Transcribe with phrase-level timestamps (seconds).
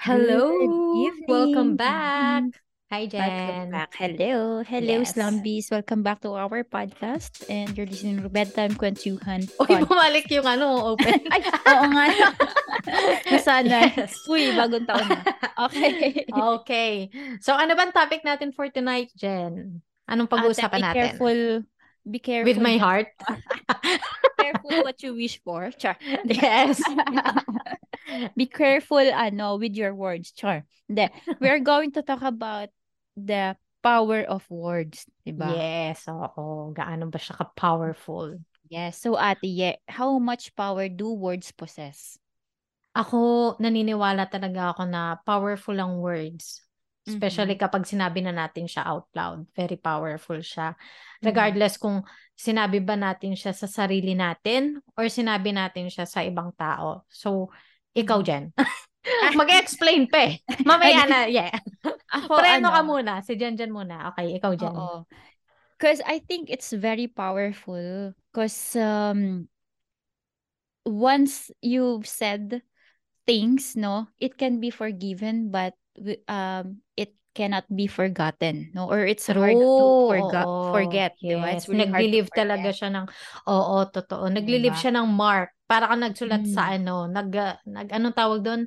[0.00, 0.48] Hello!
[0.96, 2.44] Good Welcome back!
[2.88, 3.70] Hi, Welcome Jen.
[3.70, 3.92] back.
[3.94, 4.64] Hello.
[4.64, 5.12] Hello, Yes.
[5.14, 5.68] Slumbies.
[5.70, 7.44] Welcome back to our podcast.
[7.52, 11.20] And you're listening to Bedtime Kwentuhan Uy, bumalik yung ano, open.
[11.36, 12.04] Ay, oo nga.
[13.30, 13.92] Nasanay.
[13.94, 14.16] Yes.
[14.24, 15.20] Uy, bagong taon na.
[15.68, 16.24] Okay.
[16.32, 16.94] Okay.
[17.44, 19.84] So, ano bang topic natin for tonight, Jen?
[20.08, 20.96] Anong pag-uusapan Ate, be natin?
[20.96, 21.40] careful.
[22.08, 22.48] Be careful.
[22.48, 23.12] With my heart?
[24.40, 25.68] careful what you wish for.
[25.76, 25.94] Char.
[26.24, 26.80] yes.
[28.36, 30.32] Be careful, ano, with your words.
[30.32, 30.64] Char.
[30.88, 31.08] Hindi.
[31.40, 32.68] We're going to talk about
[33.16, 35.06] the power of words.
[35.24, 35.54] Diba?
[35.54, 36.74] Yes, oo.
[36.76, 38.38] Gaano ba siya ka-powerful?
[38.70, 39.00] Yes.
[39.02, 42.18] So, ate, yeah, how much power do words possess?
[42.94, 46.62] Ako, naniniwala talaga ako na powerful ang words.
[47.08, 47.62] Especially Mhm.
[47.64, 49.48] kapag sinabi na natin siya out loud.
[49.56, 50.76] Very powerful siya.
[50.76, 51.24] Mhm.
[51.26, 52.04] Regardless kung
[52.36, 57.08] sinabi ba natin siya sa sarili natin or sinabi natin siya sa ibang tao.
[57.08, 57.50] So,
[57.94, 58.20] ikaw.
[58.22, 58.52] Jen.
[59.40, 60.34] Mag-explain pa eh.
[60.62, 61.50] Mamaya na, yeah.
[62.12, 63.12] Ako, Preno ka ano, muna.
[63.24, 64.12] Si Jen Jen muna.
[64.12, 64.70] Okay, ikaw, Jen.
[64.74, 65.06] oo.
[65.80, 68.12] Because I think it's very powerful.
[68.28, 69.48] Because um,
[70.84, 72.60] once you've said
[73.24, 75.72] things, no, it can be forgiven, but
[76.28, 78.92] um, it cannot be forgotten, no?
[78.92, 80.72] Or it's hard to True, forga- oo.
[80.74, 81.16] forget?
[81.24, 83.06] Yes, It's really hard to nagli-leave talaga siya ng,
[83.48, 84.28] oo, totoo.
[84.28, 84.82] Nagli-leave Diba?
[84.84, 85.56] siya ng mark.
[85.70, 86.50] Para ka nagsulat Mm.
[86.50, 87.30] sa ano, nag,
[87.62, 88.62] nag, anong tawag doon?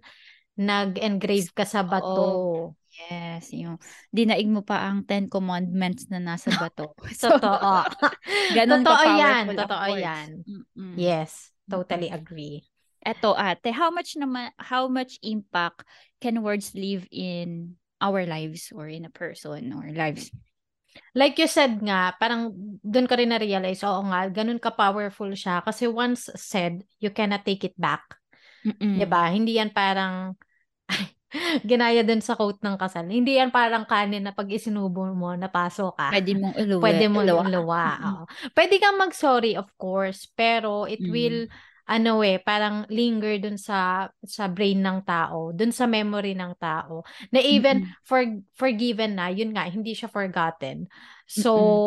[0.55, 2.71] Nag-engrave ka sa bato.
[2.95, 3.75] Yes, yung
[4.13, 6.95] dinaig mo pa ang Ten Commandments na nasa bato.
[7.19, 7.83] So, Totoo.
[8.55, 9.43] ganun Totoo yan.
[9.51, 10.29] Totoo yan.
[10.47, 10.95] Mm-mm.
[10.95, 12.63] Yes, totally agree.
[13.03, 15.83] Eto ate, how much naman, how much impact
[16.23, 20.31] can words leave in our lives or in a person or lives?
[21.13, 25.61] Like you said nga, parang doon ko rin na-realize, oo nga, ganun ka-powerful siya.
[25.65, 28.01] Kasi once said, you cannot take it back.
[28.65, 28.95] Mm-mm.
[28.97, 29.27] 'Di ba?
[29.29, 30.33] Hindi yan parang
[31.69, 33.09] ginaya din sa quote ng kasal.
[33.09, 36.13] Hindi yan parang kanin na pag isinubo mo, napaso ka.
[36.13, 36.81] Pwede mong iluwi.
[36.83, 37.43] Pwede mo iluwa.
[37.49, 37.83] iluwa.
[37.89, 38.05] Mm-mm.
[38.05, 38.23] oo.
[38.53, 41.11] Pwede kang mag-sorry, of course, pero it Mm.
[41.11, 41.39] will,
[41.83, 47.03] ano eh, parang linger dun sa sa brain ng tao, dun sa memory ng tao.
[47.35, 47.95] Na even Mm-mm.
[48.07, 48.23] for
[48.55, 50.87] forgiven na, yun nga, hindi siya forgotten.
[51.27, 51.83] So, Mm-mm.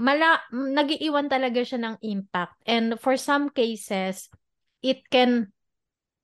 [0.00, 2.58] mala nagiiwan talaga siya ng impact.
[2.66, 4.26] And for some cases,
[4.82, 5.54] it can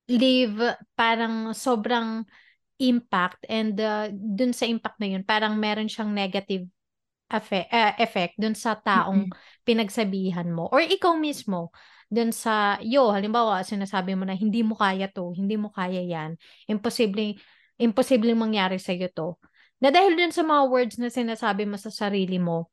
[0.09, 0.57] leave
[0.97, 2.25] parang sobrang
[2.79, 6.65] impact and uh, dun sa impact na yun, parang meron siyang negative
[7.29, 7.69] effect,
[8.01, 9.35] effect dun sa taong Mm-mm.
[9.67, 10.71] pinagsabihan mo.
[10.73, 11.75] Or ikaw mismo,
[12.09, 16.41] dun sa, yo, halimbawa, sinasabi mo na hindi mo kaya to, hindi mo kaya yan,
[16.69, 17.37] imposible,
[17.77, 19.37] imposible mangyari sa'yo to.
[19.79, 22.73] Na dahil dun sa mga words na sinasabi mo sa sarili mo,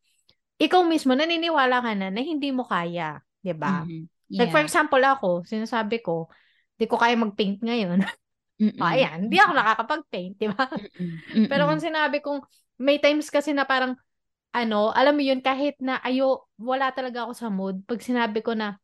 [0.58, 3.84] ikaw mismo naniniwala ka na na hindi mo kaya, 'di ba?
[3.84, 4.08] Mhm.
[4.40, 4.68] Like for Yeah.
[4.68, 6.32] example ako, sinasabi ko,
[6.80, 8.00] di ko kaya mag-paint ngayon.
[8.60, 8.80] Mm-mm.
[8.80, 10.66] O ayan, hindi ako nakakapag-paint, 'di ba?
[10.72, 11.22] Mm-mm.
[11.52, 12.40] Pero kung sinabi kong
[12.80, 13.96] may times kasi na parang
[14.56, 18.56] ano, alam mo yun, kahit na ayo, wala talaga ako sa mood, pag sinabi ko
[18.56, 18.80] na,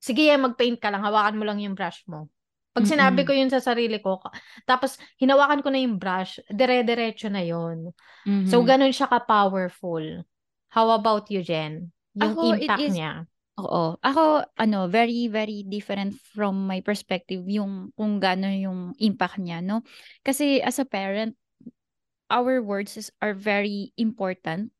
[0.00, 2.28] sige, mag-paint ka lang, hawakan mo lang yung brush mo.
[2.76, 3.26] Pag sinabi Mm-mm.
[3.26, 4.20] ko yun sa sarili ko,
[4.68, 7.90] tapos hinawakan ko na yung brush, dire-diretso na yun.
[8.44, 8.66] So, Mhm.
[8.66, 10.24] ganun siya ka-powerful.
[10.70, 11.90] How about you, Jen?
[12.14, 13.24] Yung Ako, impact is niya.
[13.56, 13.96] Oo.
[14.04, 19.80] Ako, ano, very, very different from my perspective yung kung gaano yung impact niya, no?
[20.20, 21.32] Kasi as a parent,
[22.30, 24.72] our words is, are very important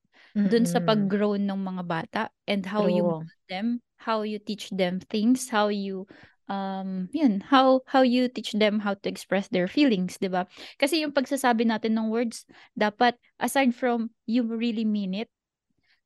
[0.44, 3.08] dun sa pag-grow ng mga bata and how you True.
[3.08, 6.06] mold them, how you teach them things, how you
[6.46, 10.46] um yun how how you teach them how to express their feelings 'di ba
[10.78, 12.46] kasi yung pagsasabi natin ng words
[12.78, 15.26] dapat aside from you really mean it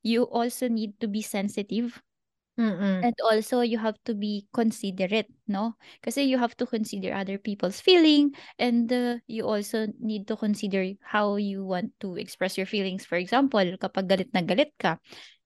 [0.00, 2.00] you also need to be sensitive
[2.60, 3.00] Mm-mm.
[3.00, 5.80] And also, you have to be considerate, no?
[6.04, 10.84] Kasi you have to consider other people's feeling and uh, you also need to consider
[11.00, 13.08] how you want to express your feelings.
[13.08, 15.00] For example, kapag galit na galit ka,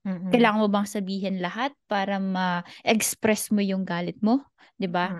[0.07, 0.35] Mm-mm.
[0.35, 4.43] kailangan mo bang sabihin lahat para ma-express mo yung galit mo?
[4.81, 5.15] 'Di ba?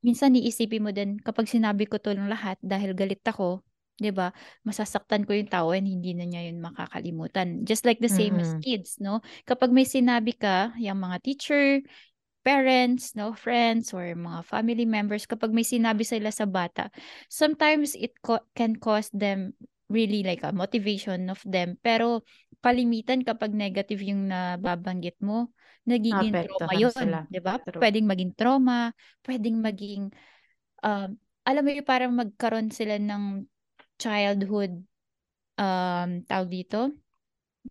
[0.00, 3.60] Minsan iisipin mo din, kapag sinabi ko to ng lahat dahil galit ako,
[4.00, 4.32] 'di ba?
[4.64, 7.64] Masasaktan ko yung tao and hindi na niya yun makakalimutan.
[7.68, 8.64] Just like the same as Mm-mm.
[8.64, 9.20] kids, no?
[9.48, 11.82] Kapag may sinabi ka, yung mga teacher,
[12.44, 16.88] parents, no, friends, or mga family members, kapag may sinabi sila sa bata,
[17.28, 19.52] sometimes it co- can cause them
[19.92, 21.76] really like a motivation of them.
[21.84, 22.24] Pero
[22.60, 25.52] kalimitan kapag negative yung nababanggit mo,
[25.88, 27.18] nagiging trauma Naapektuhan yun, sila.
[27.28, 27.54] 'di ba?
[27.64, 27.80] True.
[27.80, 28.92] Pwedeng maging trauma,
[29.24, 30.02] pwedeng maging
[30.84, 31.10] um,
[31.44, 33.44] alam mo yung parang magkaroon sila ng
[34.00, 34.80] childhood
[35.60, 36.88] um tawag dito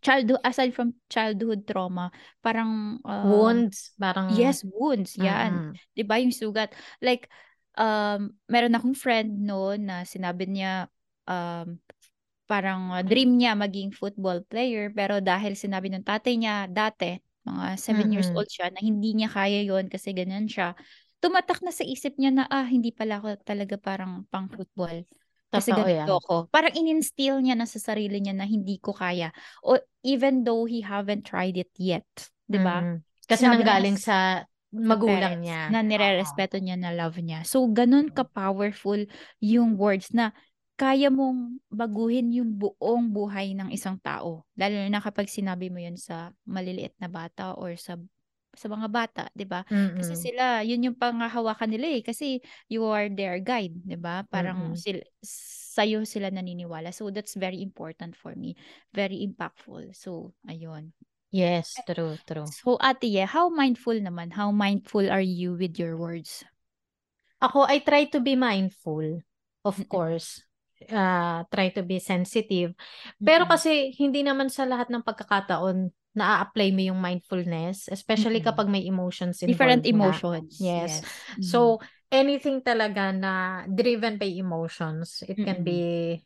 [0.05, 2.13] childhood aside from childhood trauma
[2.45, 5.73] parang um, Wounds, parang, yes wounds yan Mm-mm.
[5.97, 6.69] 'di ba yung sugat
[7.01, 7.25] like
[7.75, 10.85] um, meron akong friend no na sinabi niya
[11.25, 11.81] um,
[12.49, 17.77] parang uh, dream niya maging football player pero dahil sinabi ng tatay niya dati mga
[17.77, 18.33] 7 years Mm-mm.
[18.33, 20.73] old siya na hindi niya kaya yon kasi ganyan siya
[21.21, 25.05] tumatak na sa isip niya na ah hindi pala ako talaga parang pang football
[25.53, 26.09] kasi Totoo ganito yan.
[26.17, 29.29] ako parang in-instill niya na sa sarili niya na hindi ko kaya
[29.61, 32.05] o even though he haven't tried it yet
[32.49, 33.03] 'di ba Mm-mm.
[33.29, 34.17] Kasi Sinabi nanggaling niya sa
[34.73, 35.69] magulang parents niya.
[35.69, 37.45] na nire-respeto niya na love niya.
[37.45, 39.05] So, ganun ka-powerful
[39.41, 40.33] yung words na
[40.79, 44.47] kaya mong baguhin yung buong buhay ng isang tao.
[44.55, 47.99] Lalo na kapag sinabi mo yun sa maliliit na bata or sa
[48.55, 49.61] sa mga bata, 'di ba?
[49.93, 52.41] Kasi sila, yun yung pangahawakan nila eh kasi
[52.71, 54.25] you are their guide, 'di ba?
[54.31, 54.79] Parang Mm-mm.
[54.79, 54.99] sil
[55.75, 56.89] sa'yo sila naniniwala.
[56.95, 58.57] So that's very important for me.
[58.95, 59.93] Very impactful.
[59.95, 60.91] So, ayun.
[61.31, 62.45] Yes, true, true.
[62.49, 64.33] So, Ate Ye, how mindful naman?
[64.33, 66.43] How mindful are you with your words?
[67.39, 69.21] Ako, I try to be mindful,
[69.63, 70.43] of course.
[70.87, 72.71] Uh, try to be sensitive.
[73.19, 73.51] Pero Mm-mm.
[73.51, 78.39] kasi hindi naman sa lahat ng pagkakataon na-apply mo yung mindfulness, especially Mm-mm.
[78.39, 80.23] kapag may emotions Different involved nga.
[80.23, 80.71] emotions.
[80.75, 81.01] Yes.
[81.01, 81.07] Yes.
[81.39, 81.79] So,
[82.11, 85.67] anything talaga na driven by emotions, it can Mm-mm.
[85.67, 86.19] be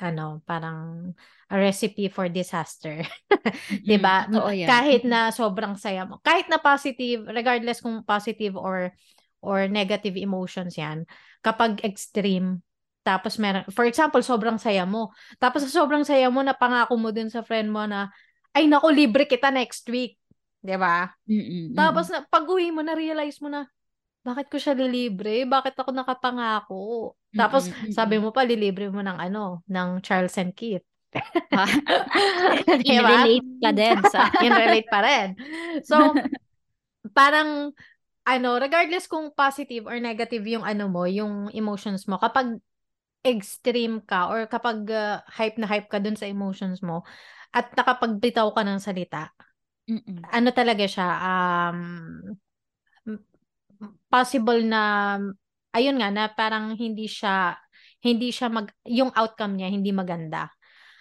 [0.00, 1.12] ano, parang
[1.52, 3.04] a recipe for disaster.
[3.86, 4.28] 'Di ba?
[4.32, 4.80] Totoo yan.
[4.80, 5.08] Kahit Mm-mm.
[5.08, 8.92] na sobrang saya mo, kahit na positive, regardless kung positive or
[9.44, 11.04] or negative emotions 'yan,
[11.44, 12.64] kapag extreme,
[13.00, 15.12] tapos meron, for example, sobrang saya mo.
[15.40, 18.12] Tapos sa sobrang saya mo, napangako mo dun sa friend mo na,
[18.52, 20.20] ay naku, libre kita next week.
[20.60, 21.08] 'Di ba?
[21.24, 21.72] Mm-mm.
[21.72, 23.64] Tapos na, pag-uwi mo, na-realize mo na,
[24.20, 25.48] bakit ko siya lilibre?
[25.48, 27.16] Bakit ako nakapangako?
[27.32, 27.88] Tapos Mm-mm.
[27.96, 28.28] sabi Mm-mm.
[28.28, 30.84] mo pa, lilibre mo ng ano, ng Charles and Keith.
[31.56, 31.64] Ha?
[32.84, 33.24] Di ba?
[33.24, 34.28] In-relate ka din sa...
[34.46, 35.28] In-relate pa rin.
[35.82, 36.12] So,
[37.16, 37.72] parang,
[38.28, 42.60] ano, regardless kung positive or negative yung ano mo, yung emotions mo, kapag
[43.20, 47.04] extreme ka or kapag uh, hype na hype ka dun sa emotions mo
[47.52, 49.28] at nakapagbitaw ka ng salita,
[49.90, 50.22] Mm-mm.
[50.24, 51.80] ano talaga siya, um,
[54.08, 55.16] possible na,
[55.74, 57.58] ayun nga, na parang hindi siya,
[58.00, 60.48] hindi siya mag, yung outcome niya hindi maganda.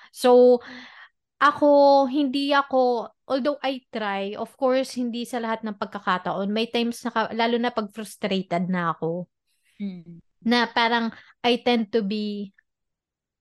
[0.09, 0.59] So,
[1.39, 6.99] ako, hindi ako, although I try, of course, hindi sa lahat ng pagkakataon, may times
[7.07, 9.29] na, lalo na pag frustrated na ako,
[9.79, 10.19] Mm.
[10.45, 11.11] Na parang
[11.43, 12.51] I tend to be,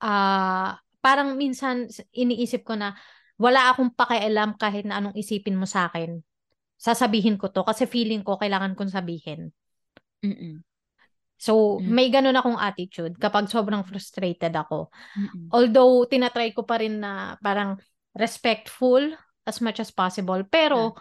[0.03, 2.95] ah, uh, parang minsan iniisip ko na,
[3.39, 6.19] wala akong pakialam kahit na anong isipin mo sa akin.
[6.79, 9.51] Sasabihin ko to kasi feeling ko kailangan kong sabihin.
[10.23, 10.63] Mm-mm.
[11.39, 11.87] So, Mm.
[11.87, 14.91] may ganun akong attitude kapag sobrang frustrated ako.
[15.15, 15.55] Mm-mm.
[15.55, 17.79] Although, tinatry ko pa rin na parang
[18.19, 19.15] respectful
[19.47, 20.43] as much as possible.
[20.51, 20.99] Pero,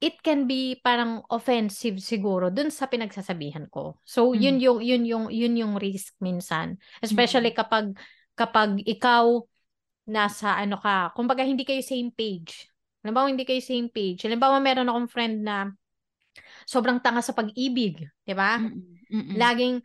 [0.00, 4.00] it can be parang offensive siguro dun sa pinagsasabihan ko.
[4.02, 4.64] So, yun Mm.
[4.64, 6.80] yung, yun yung, yun yung risk minsan.
[7.04, 7.92] Especially kapag,
[8.32, 9.44] kapag ikaw
[10.08, 12.66] nasa ano ka, kumbaga hindi kayo same page.
[13.04, 14.24] Halimbawa, hindi kayo same page.
[14.24, 15.68] Halimbawa, meron akong friend na
[16.64, 18.56] sobrang tanga sa pag-ibig, 'di ba?
[19.36, 19.82] Laging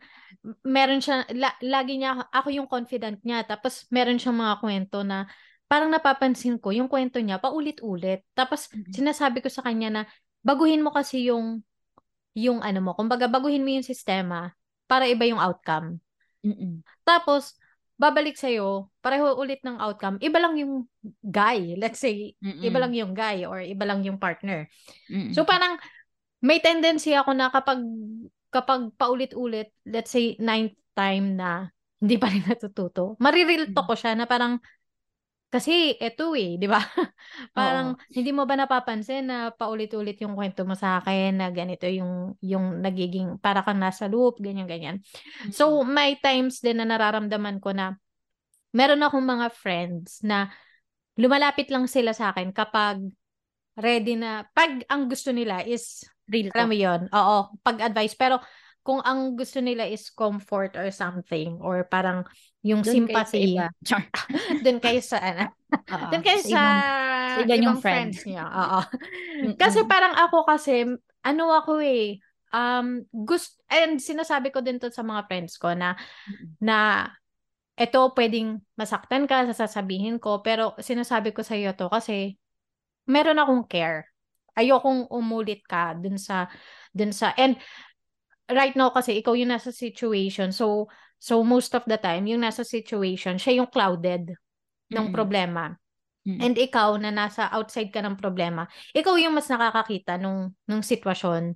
[0.62, 5.26] meron siya la, lagi niya ako yung confident niya tapos meron siyang mga kwento na
[5.66, 8.22] parang napapansin ko yung kwento niya paulit-ulit.
[8.32, 8.94] Tapos Mm-mm.
[8.94, 10.02] sinasabi ko sa kanya na
[10.46, 11.62] baguhin mo kasi yung
[12.36, 14.52] yung ano mo, kumbaga baguhin mo yung sistema
[14.86, 15.98] para iba yung outcome.
[16.44, 16.84] Mm-mm.
[17.02, 17.56] Tapos
[17.96, 20.84] babalik sa'yo, pareho ulit ng outcome, iba lang yung
[21.24, 21.74] guy.
[21.80, 22.60] Let's say, Mm-mm.
[22.60, 24.68] iba lang yung guy or iba lang yung partner.
[25.08, 25.32] Mm-mm.
[25.32, 25.80] So parang
[26.44, 27.80] may tendency ako na kapag
[28.52, 34.12] kapag paulit-ulit, let's say ninth time na hindi pa rin natututo, marireal talk ko siya
[34.12, 34.60] na parang
[35.56, 36.76] kasi eto eh, 'di ba?
[37.56, 38.12] parang Oo.
[38.12, 42.84] hindi mo ba napapansin na paulit-ulit yung kwento mo sa akin na ganito yung yung
[42.84, 45.00] nagiging para kang nasa loop, ganyan ganyan.
[45.48, 47.96] So may times din na nararamdaman ko na
[48.76, 50.52] meron akong mga friends na
[51.16, 53.00] lumalapit lang sila sa akin kapag
[53.80, 56.70] ready na pag ang gusto nila is Real alam talk.
[56.70, 57.00] mo 'yon.
[57.12, 58.36] Oo, pag-advise pero
[58.86, 62.22] kung ang gusto nila is comfort or something or parang
[62.62, 63.66] yung Doon kayo sa sympathy iba.
[63.86, 64.04] Char.
[64.62, 65.44] doon kayo sa ano
[65.94, 66.06] Oo.
[66.14, 67.98] doon kayo Sa sa, ibang- sa iba ibang niyong friend.
[68.14, 68.44] friends niya.
[68.46, 68.80] Oo.
[69.58, 70.86] Kasi parang ako kasi
[71.20, 72.22] ano ako eh
[72.54, 75.98] um gusto and sinasabi ko din to sa mga friends ko na
[76.62, 77.10] na
[77.76, 82.38] eto pwedeng masaktan ka sa sasabihin ko pero sinasabi ko sa iyo to kasi
[83.04, 84.08] meron akong care.
[84.56, 86.48] Ayokong umulit ka dun sa
[86.96, 87.60] dun sa and
[88.50, 90.86] right now kasi ikaw yung nasa situation so
[91.18, 94.36] so most of the time yung nasa situation siya yung clouded
[94.90, 95.14] ng Mm-mm.
[95.14, 95.74] problema.
[96.26, 96.42] Mm-mm.
[96.42, 101.54] And ikaw na nasa outside ka ng problema, ikaw yung mas nakakakita nung nung sitwasyon.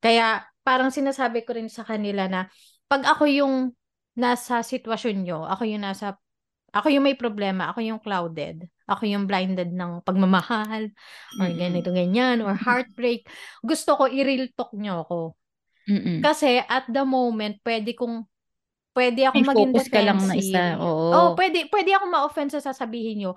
[0.00, 2.48] Kaya parang sinasabi ko rin sa kanila na
[2.88, 3.54] pag ako yung
[4.16, 6.16] nasa sitwasyon nyo, ako yung nasa
[6.74, 10.92] ako yung may problema, ako yung clouded, ako yung blinded ng pagmamahal,
[11.40, 13.24] or ganito, ganyan, or heartbreak.
[13.64, 15.18] Gusto ko i-real talk nyo ako.
[15.86, 16.18] Mm-mm.
[16.22, 18.26] Kasi at the moment, pwede kong,
[18.92, 20.50] pwede ako maging focus ka lang na defensive.
[20.50, 20.64] isa.
[20.82, 21.06] Oo.
[21.14, 23.32] Oh, pwede, pwede ako ma-offend sa sasabihin nyo.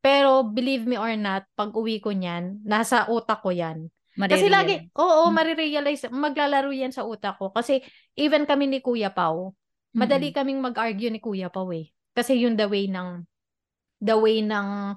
[0.00, 3.92] Pero believe me or not, pag uwi ko niyan, nasa utak ko yan.
[4.16, 5.34] Kasi lagi, oo, Mm.
[5.36, 7.52] marirealize, maglalaro yan sa utak ko.
[7.52, 7.84] Kasi
[8.16, 9.52] even kami ni Kuya Pau,
[9.92, 11.92] madali kaming mag-argue ni Kuya Pau eh.
[12.16, 13.26] Kasi yung the way ng,
[14.00, 14.96] the way ng,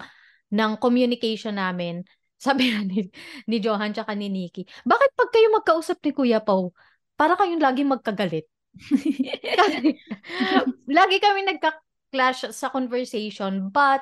[0.54, 2.04] ng communication namin,
[2.44, 3.08] sabi ni,
[3.48, 6.72] ni Johan tsaka ni Nikki, bakit pag kayo magkausap ni Kuya Pau,
[7.20, 8.46] para kayong laging magkagalit?
[9.60, 9.98] Kasi,
[10.90, 14.02] lagi kami nagka-clash sa conversation, but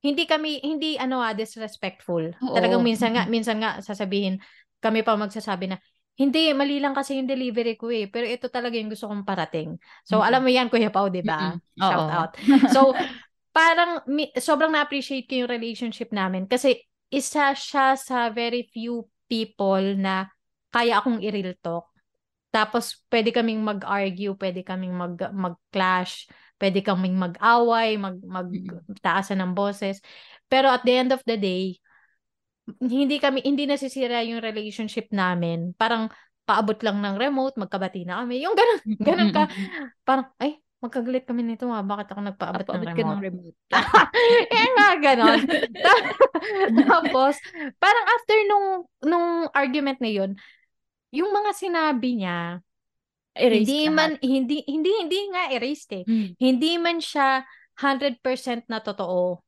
[0.00, 2.32] hindi kami hindi ano ah disrespectful.
[2.40, 2.56] Oo.
[2.56, 4.40] Talagang minsan nga minsan nga sasabihin
[4.80, 5.76] kami pa magsasabi na
[6.16, 9.76] hindi mali lang kasi yung delivery ko eh pero ito talaga yung gusto kong parating.
[10.08, 10.24] So Mm-mm.
[10.24, 11.52] alam mo yan Kuya Pao, 'di ba?
[11.52, 11.60] Mm-mm.
[11.76, 12.32] Shout out.
[12.64, 12.96] So
[13.52, 16.80] parang mi- sobrang na-appreciate ko yung relationship namin kasi
[17.12, 20.32] isa siya sa very few people na
[20.72, 21.89] kaya akong i-real talk.
[22.50, 26.26] Tapos pwede kaming mag-argue, pwede kaming mag mag-clash,
[26.58, 30.02] pwede kaming mag-away, mag magtaasan ng boses.
[30.50, 31.78] Pero at the end of the day,
[32.82, 35.74] hindi kami hindi nasisira yung relationship namin.
[35.78, 36.10] Parang
[36.50, 38.42] paabot lang ng remote, magkabati na kami.
[38.42, 39.46] Yung ganun, ganun ka.
[40.02, 41.86] Parang ay, magkagalit kami nito ah.
[41.86, 42.98] Bakit ako nagpaabot ng remote?
[42.98, 43.56] ka ng remote.
[44.58, 45.40] eh nga, ganon.
[46.90, 47.38] Tapos,
[47.78, 48.66] parang after nung,
[49.06, 50.34] nung argument na yun,
[51.10, 52.62] yung mga sinabi niya,
[53.30, 53.94] Erase hindi lahat.
[53.94, 56.04] man, hindi, hindi, hindi nga erased eh.
[56.06, 56.28] Mm.
[56.34, 57.46] Hindi man siya
[57.78, 59.38] 100% na totoo.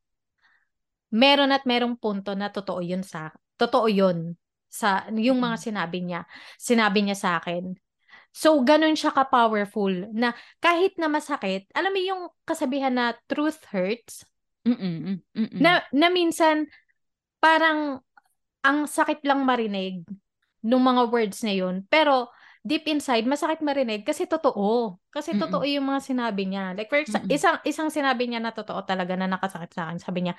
[1.13, 4.39] Meron at merong punto na totoo yun sa, totoo yun
[4.71, 6.25] sa, yung mga sinabi niya,
[6.57, 7.75] sinabi niya sa akin.
[8.33, 14.25] So, ganun siya ka-powerful na kahit na masakit, alam mo yung kasabihan na truth hurts,
[14.65, 15.21] Mm-mm.
[15.37, 15.61] Mm-mm.
[15.61, 16.65] na, na minsan,
[17.43, 18.01] parang,
[18.63, 20.07] ang sakit lang marinig
[20.63, 21.83] nung mga words na yun.
[21.91, 22.31] Pero,
[22.63, 24.99] deep inside, masakit marinig kasi totoo.
[25.11, 25.43] Kasi Mm-mm.
[25.43, 26.73] totoo yung mga sinabi niya.
[26.79, 29.99] Like, for exa- isang, isang sinabi niya na totoo talaga na nakasakit sa akin.
[29.99, 30.35] Sabi niya,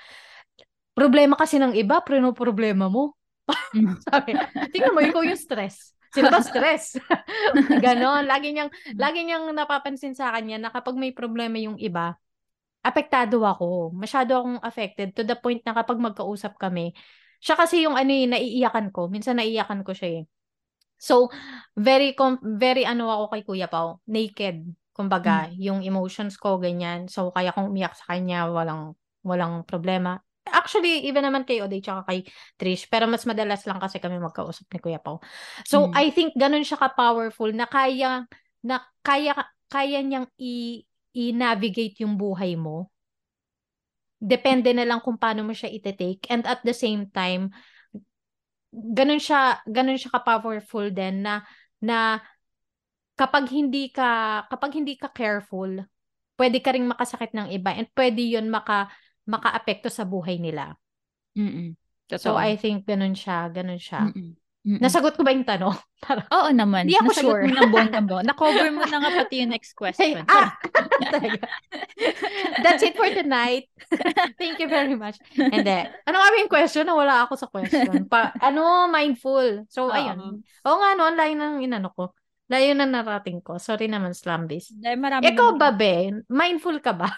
[0.95, 3.13] problema kasi ng iba, pero problema mo.
[3.73, 3.97] Mm.
[4.05, 4.37] Sabi,
[4.69, 5.97] tingnan mo, ikaw yung stress.
[6.13, 6.93] Sino ba stress?
[7.83, 8.29] Ganon.
[8.29, 12.13] Lagi niyang, lagi niyang napapansin sa kanya na kapag may problema yung iba,
[12.85, 13.89] apektado ako.
[13.97, 16.93] Masyado akong affected to the point na kapag magkausap kami,
[17.43, 19.11] siya kasi yung ano eh, naiiyakan ko.
[19.11, 20.25] Minsan naiiyakan ko siya eh.
[20.95, 21.27] So,
[21.75, 24.63] very, com- very ano ako kay Kuya Pao, naked.
[24.95, 27.11] Kumbaga, yung emotions ko, ganyan.
[27.11, 28.95] So, kaya kong umiyak sa kanya, walang,
[29.27, 30.23] walang problema.
[30.47, 32.23] Actually, even naman kay Oday tsaka kay
[32.55, 35.19] Trish, pero mas madalas lang kasi kami magkausap ni Kuya Pao.
[35.67, 35.97] So, Mm.
[35.97, 38.23] I think ganun siya ka-powerful na kaya,
[38.63, 39.35] na kaya,
[39.67, 42.92] kaya niyang i- i-navigate yung buhay mo.
[44.23, 46.31] Depende na lang kung paano mo siya ite-take.
[46.31, 47.51] And at the same time,
[48.71, 51.43] ganun siya, ganun siya ka-powerful din na,
[51.83, 52.23] na
[53.19, 55.83] kapag hindi ka, kapag hindi ka careful,
[56.39, 58.87] pwede ka ring makasakit ng iba and pwede yun maka,
[59.27, 60.79] maka-apekto sa buhay nila.
[61.35, 61.75] Mm-mm.
[62.15, 62.39] So.
[62.39, 64.07] I think ganun siya, ganun siya.
[64.07, 64.39] Mm-mm.
[64.63, 64.79] Mm-mm.
[64.79, 65.75] Nasagot ko ba yung tanong?
[66.39, 66.87] Oo naman.
[66.87, 67.43] Hindi ako Nasagot sure.
[67.43, 70.23] mo ng bonggang Na-cover mo na nga pati yung next question.
[70.23, 70.55] ah!
[71.13, 71.43] Talaga.
[72.63, 73.67] That's it for tonight.
[74.39, 75.19] Thank you very much.
[75.35, 76.87] And then, ano nga yung question?
[76.87, 78.07] Nawala ako sa question.
[78.07, 79.67] Pa, ano, mindful.
[79.67, 79.95] So, Oo.
[79.95, 80.39] ayun.
[80.63, 82.15] Oo nga, no, layo ng inano ko.
[82.47, 83.59] Layo na narating ko.
[83.59, 84.71] Sorry naman, Slambis.
[85.19, 86.23] Ikaw ba, Ben?
[86.31, 87.11] Mindful ka ba?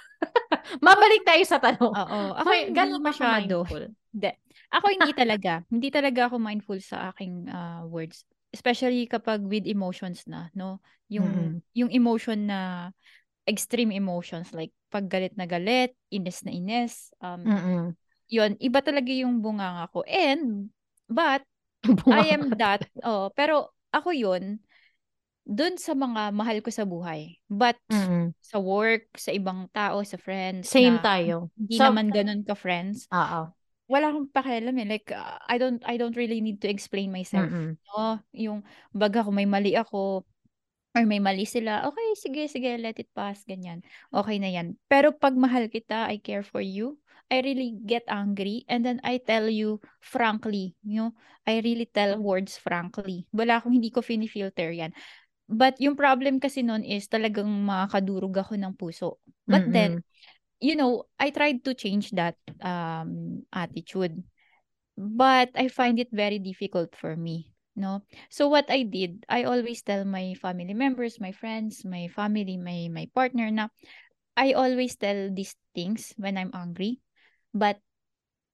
[0.81, 1.93] Mabalik tayo sa tanong.
[1.93, 2.19] Oo.
[2.41, 3.61] Ako May- ganun masyado.
[3.61, 3.85] mindful?
[4.09, 4.31] Hindi.
[4.71, 5.61] Ako hindi talaga.
[5.69, 8.25] hindi talaga ako mindful sa aking ah, words.
[8.55, 10.79] Especially kapag with emotions na, no?
[11.11, 11.61] Yung Mm-mm.
[11.75, 12.89] yung emotion na
[13.45, 17.93] extreme emotions like pag galit na galit, inis na inis, um Mm-mm.
[18.25, 20.01] yun, iba talaga yung bunganga ko.
[20.07, 20.73] And
[21.05, 21.45] but
[22.09, 22.89] I am that.
[23.05, 24.57] Oh, pero ako yun
[25.45, 27.37] dun sa mga mahal ko sa buhay.
[27.45, 28.33] But Mm-mm.
[28.41, 31.35] sa work, sa ibang tao, sa friends Same na tayo.
[31.53, 33.05] hindi So- naman ganun ka friends.
[33.13, 33.53] Oo.
[33.85, 34.87] Wala akong pakialam eh.
[34.97, 37.49] Like uh, I don't I don't really need to explain myself.
[37.49, 37.77] Mm-mm.
[37.93, 40.25] No, yung baga kung may mali ako
[40.95, 43.83] or may mali sila, okay, sige, sige, let it pass, ganyan.
[44.15, 44.79] Okay na yan.
[44.87, 46.95] Pero pag mahal kita, I care for you,
[47.27, 51.11] I really get angry and then I tell you frankly, you know,
[51.43, 53.27] I really tell words frankly.
[53.35, 54.95] Wala akong hindi ko fini-filter yan.
[55.51, 59.21] But yung problem kasi nun is talagang makakadurog ako ng puso.
[59.45, 60.01] But then,
[60.65, 64.25] you know, I tried to change that um attitude.
[64.97, 67.55] But I find it very difficult for me.
[67.75, 67.99] no
[68.31, 72.87] so what i did i always tell my family members my friends my family my
[72.87, 73.67] my partner na
[74.39, 77.03] i always tell these things when i'm angry
[77.51, 77.83] but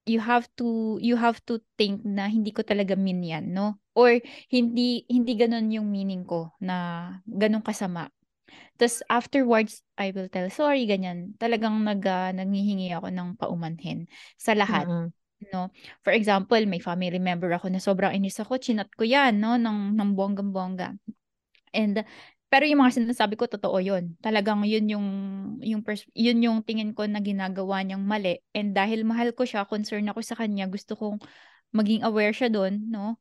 [0.09, 4.17] you have to you have to think na hindi ko talaga mean yan no or
[4.49, 8.09] hindi hindi ganun yung meaning ko na ganun kasama
[8.79, 11.37] tapos afterwards, I will tell, sorry, ganyan.
[11.37, 14.89] Talagang nag, uh, nanghihingi ako ng paumanhin sa lahat.
[14.89, 15.09] Mm-hmm.
[15.49, 15.73] No?
[16.05, 19.57] For example, may family member ako na sobrang inis ako, chinat ko yan, no?
[19.57, 20.97] Ng, ng bonggang-bongga.
[21.73, 22.05] And,
[22.51, 24.19] pero yung mga sinasabi ko, totoo yun.
[24.19, 25.07] Talagang yun yung,
[25.63, 28.43] yung, pers- yun yung tingin ko na ginagawa niyang mali.
[28.51, 31.23] And dahil mahal ko siya, concern ako sa kanya, gusto kong
[31.71, 33.17] maging aware siya doon, no?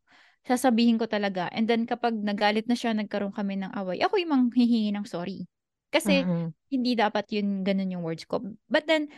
[0.46, 1.48] Sasabihin ko talaga.
[1.52, 5.44] And then kapag nagalit na siya, nagkaroon kami ng away, ako yung manghihingi ng sorry.
[5.90, 6.48] Kasi mm-hmm.
[6.70, 8.40] hindi dapat yun ganun yung words ko.
[8.70, 9.10] But then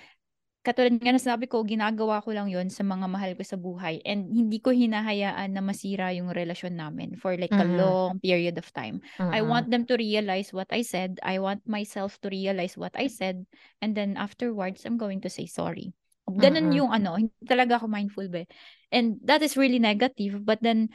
[0.62, 3.98] katulad nga na sabi ko, ginagawa ko lang yon sa mga mahal ko sa buhay
[4.06, 7.76] and hindi ko hinahayaan na masira yung relasyon namin for like mm-hmm.
[7.76, 9.02] a long period of time.
[9.18, 9.34] Mm-hmm.
[9.34, 11.18] I want them to realize what I said.
[11.26, 13.42] I want myself to realize what I said
[13.82, 15.92] and then afterwards I'm going to say sorry.
[16.30, 16.78] Ganun mm-hmm.
[16.78, 18.46] yung ano, hindi talaga ako mindful be.
[18.92, 20.92] And that is really negative but then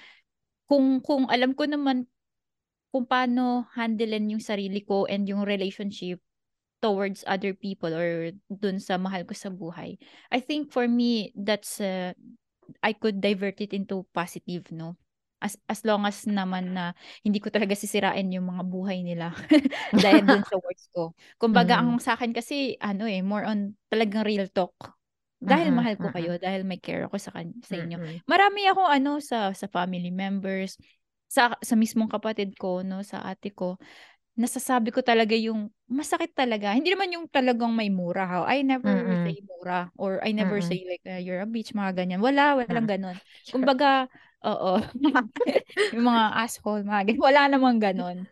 [0.70, 2.06] kung kung alam ko naman
[2.92, 6.22] kung paano handlein yung sarili ko and yung relationship
[6.80, 9.98] towards other people or dun sa mahal ko sa buhay.
[10.30, 12.14] I think for me that's uh,
[12.84, 14.96] I could divert it into positive, no?
[15.38, 19.34] As as long as naman na hindi ko talaga sisirain yung mga buhay nila
[20.04, 21.14] dahil dun sa words ko.
[21.38, 21.82] Kumbaga mm.
[21.82, 24.97] ang sa akin kasi ano eh more on talagang real talk.
[25.38, 26.18] Dahil mm-hmm, mahal ko mm-hmm.
[26.18, 27.98] kayo, dahil may care ako sa kan sa inyo.
[27.98, 28.18] Mm-hmm.
[28.26, 30.78] Marami ako ano sa sa family members,
[31.30, 33.78] sa sa mismong kapatid ko, no, sa ate ko
[34.38, 36.70] nasasabi ko talaga yung masakit talaga.
[36.78, 38.30] Hindi naman yung talagang may mura.
[38.30, 39.26] How I never Mm-mm.
[39.26, 40.70] say mura or I never Mm-mm.
[40.70, 42.22] say like uh, you're a bitch mga ganyan.
[42.22, 42.94] Wala, walang mm.
[42.94, 43.18] ganon.
[43.54, 44.06] Kumbaga,
[44.46, 44.78] oo.
[45.98, 47.26] yung mga asshole, mga ganyan.
[47.26, 48.30] Wala namang ganon.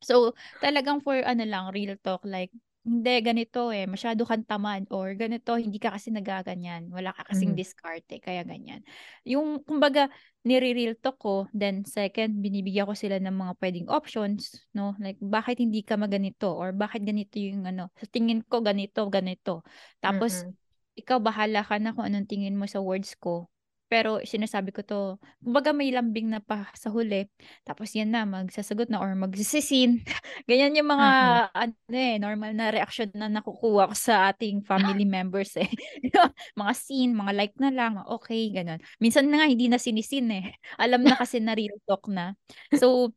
[0.00, 5.12] So, talagang for ano lang, real talk like hindi, ganito eh, masyado kang tamad or
[5.12, 7.58] ganito, hindi ka kasi nagaganyan, wala ka kasing mm.
[7.60, 8.80] diskarte, kaya ganyan.
[9.28, 10.08] Yung, kumbaga,
[10.48, 14.96] nire-real talk ko, then second, binibigyan ko sila ng mga pwedeng options, no?
[14.96, 16.56] Like, bakit hindi ka maganito?
[16.56, 19.60] Or bakit ganito yung ano, sa tingin ko ganito, ganito.
[20.00, 21.04] Tapos, mm-hmm.
[21.04, 23.52] ikaw bahala ka na kung anong tingin mo sa words ko.
[23.90, 25.00] Pero sinasabi ko to,
[25.42, 27.26] kumbaga may lambing na pa sa huli,
[27.66, 30.06] tapos yan na, magsasagot na or magsisisin.
[30.48, 31.08] Ganyan yung mga,
[31.50, 31.66] uh-huh.
[31.66, 35.66] ano eh, normal na reaction na nakukuha ko sa ating family members eh.
[36.62, 38.78] mga scene, mga like na lang, okay, ganun.
[39.02, 40.54] Minsan na nga, hindi na sinisin eh.
[40.78, 42.38] Alam na kasi na real talk na.
[42.78, 43.10] So,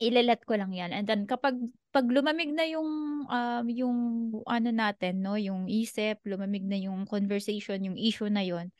[0.00, 0.94] ilalat ko lang yan.
[0.94, 1.58] And then kapag
[1.90, 2.88] pag lumamig na yung
[3.26, 3.96] um, yung
[4.46, 8.70] ano natin, no, yung isip, lumamig na yung conversation, yung issue na yon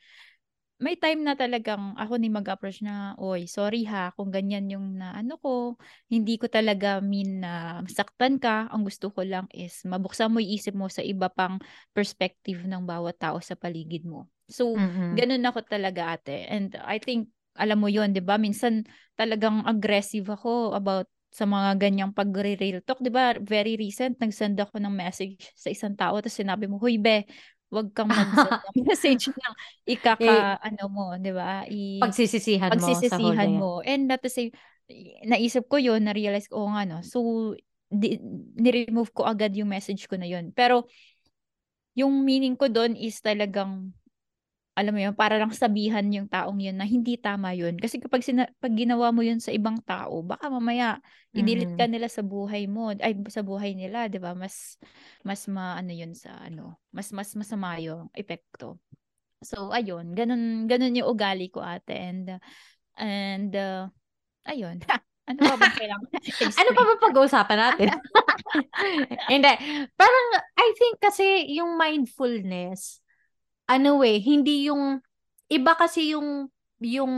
[0.79, 5.11] may time na talagang ako ni mag-approach na, oy, sorry ha, kung ganyan yung na
[5.11, 5.75] ano ko,
[6.07, 8.71] hindi ko talaga mean na saktan ka.
[8.71, 11.59] Ang gusto ko lang is mabuksan mo yung isip mo sa iba pang
[11.91, 14.31] perspective ng bawat tao sa paligid mo.
[14.47, 15.19] So, mm-hmm.
[15.19, 16.47] ganun ako talaga ate.
[16.47, 17.27] And I think,
[17.59, 18.39] alam mo yon di ba?
[18.39, 18.87] Minsan
[19.19, 23.37] talagang aggressive ako about sa mga ganyang pagre-real talk, 'di ba?
[23.37, 27.21] Very recent nag-send ako ng message sa isang tao tapos sinabi mo, "Hoy be,
[27.69, 29.53] Wag kang mag-send ng message ng
[29.85, 31.69] ikaka, eh, ano mo, di ba?
[31.69, 33.79] I, pagsisisihan, pagsisisihan mo.
[33.79, 33.85] mo.
[33.85, 34.49] And that to say,
[35.21, 37.05] naisip ko yun, na-realize ko, oh nga no.
[37.05, 37.53] So,
[37.93, 38.17] di,
[38.57, 40.49] ni-remove ko agad yung message ko na yun.
[40.49, 40.89] Pero,
[41.93, 43.93] yung meaning ko doon is talagang
[44.79, 47.75] alam mo yun, para lang sabihan yung taong yun na hindi tama yun.
[47.75, 51.03] Kasi kapag sina- pag ginawa mo yun sa ibang tao, baka mamaya
[51.35, 54.31] i-delete ka nila sa buhay mo, ay sa buhay nila, 'di ba?
[54.31, 54.79] Mas
[55.27, 58.79] mas maano yun sa ano, mas mas masama yung epekto.
[59.43, 62.39] So ayun, ganun ganun yung ugali ko ate and
[62.95, 63.91] and uh,
[64.47, 64.79] ayun.
[65.29, 66.09] Ano pa ba kailangan
[66.59, 67.87] Ano pa ba pag-uusapan natin?
[69.29, 69.51] Hindi.
[69.93, 72.97] Parang, I think kasi yung mindfulness,
[73.69, 74.97] ano eh, hindi yung,
[75.45, 76.49] iba kasi yung,
[76.81, 77.13] yung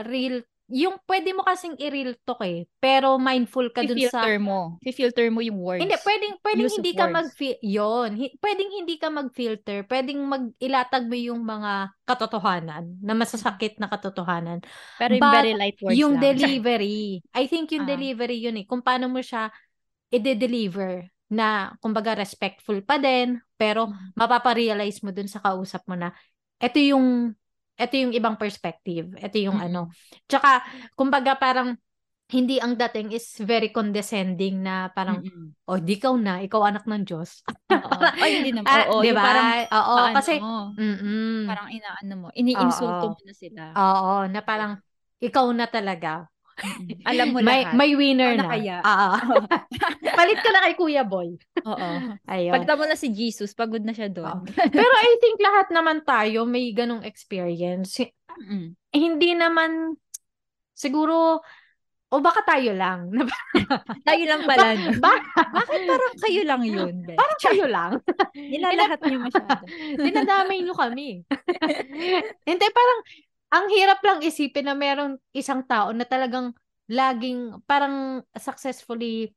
[0.00, 0.40] real,
[0.72, 4.24] yung pwede mo kasing i-real talk eh, pero mindful ka dun sa...
[4.24, 4.80] filter mo.
[4.80, 5.84] I-filter mo yung words.
[5.84, 7.28] Hindi, pwedeng, pwedeng Use hindi ka mag
[7.60, 14.64] yon pwedeng hindi ka mag-filter, pwedeng mag-ilatag mo yung mga katotohanan, na masasakit na katotohanan.
[14.96, 16.24] Pero yung But, very light words yung lang.
[16.32, 17.92] delivery, I think yung ah.
[17.92, 19.52] delivery yun eh, kung paano mo siya
[20.08, 24.16] i-deliver na kumbaga respectful pa din pero mm.
[24.18, 26.12] mapaparealize mo dun sa kausap mo na
[26.60, 27.32] ito yung
[27.74, 29.74] ito yung ibang perspective ito yung mm-hmm.
[29.74, 29.90] ano.
[30.30, 30.62] Tsaka
[30.94, 31.74] kumbaga parang
[32.32, 35.68] hindi ang dating is very condescending na parang mm-hmm.
[35.68, 37.44] oh di ikaw na ikaw anak ng Diyos.
[37.68, 37.98] Oo.
[38.16, 38.66] Ay hindi naman.
[38.72, 39.22] Ah, oo di ba?
[39.22, 43.62] parang oo paano, kasi mm parang inaano mo iniinsulto mo na sila.
[43.76, 44.80] Oo na parang
[45.20, 46.24] ikaw na talaga.
[46.24, 46.33] Mm-mm.
[47.10, 47.74] Alam mo may, lahat.
[47.74, 48.50] may winner Ano na.
[48.54, 48.76] kaya?
[48.80, 49.18] Ah.
[50.18, 51.34] Palit ka na kay Kuya Boy.
[51.62, 51.88] Oo.
[52.32, 52.52] Ayun.
[52.54, 54.42] Pagta mo na si Jesus, pagod na siya doon.
[54.42, 54.46] Oo.
[54.48, 57.98] Pero I think lahat naman tayo may ganong experience.
[58.46, 58.74] Mm.
[58.90, 59.94] Hindi naman,
[60.70, 61.42] siguro,
[62.08, 63.10] o baka tayo lang.
[64.06, 64.78] Tayo lang pala.
[64.78, 64.94] no?
[65.02, 67.18] ba, Bakit parang kayo lang yun, Beth?
[67.18, 67.90] parang tayo lang.
[68.32, 69.66] Nilalahat niyo masyado.
[69.98, 71.26] Dinadamay nyo kami.
[72.46, 72.98] Hindi, parang,
[73.54, 76.50] ang hirap lang isipin na merong isang tao na talagang
[76.90, 79.30] laging, parang successfully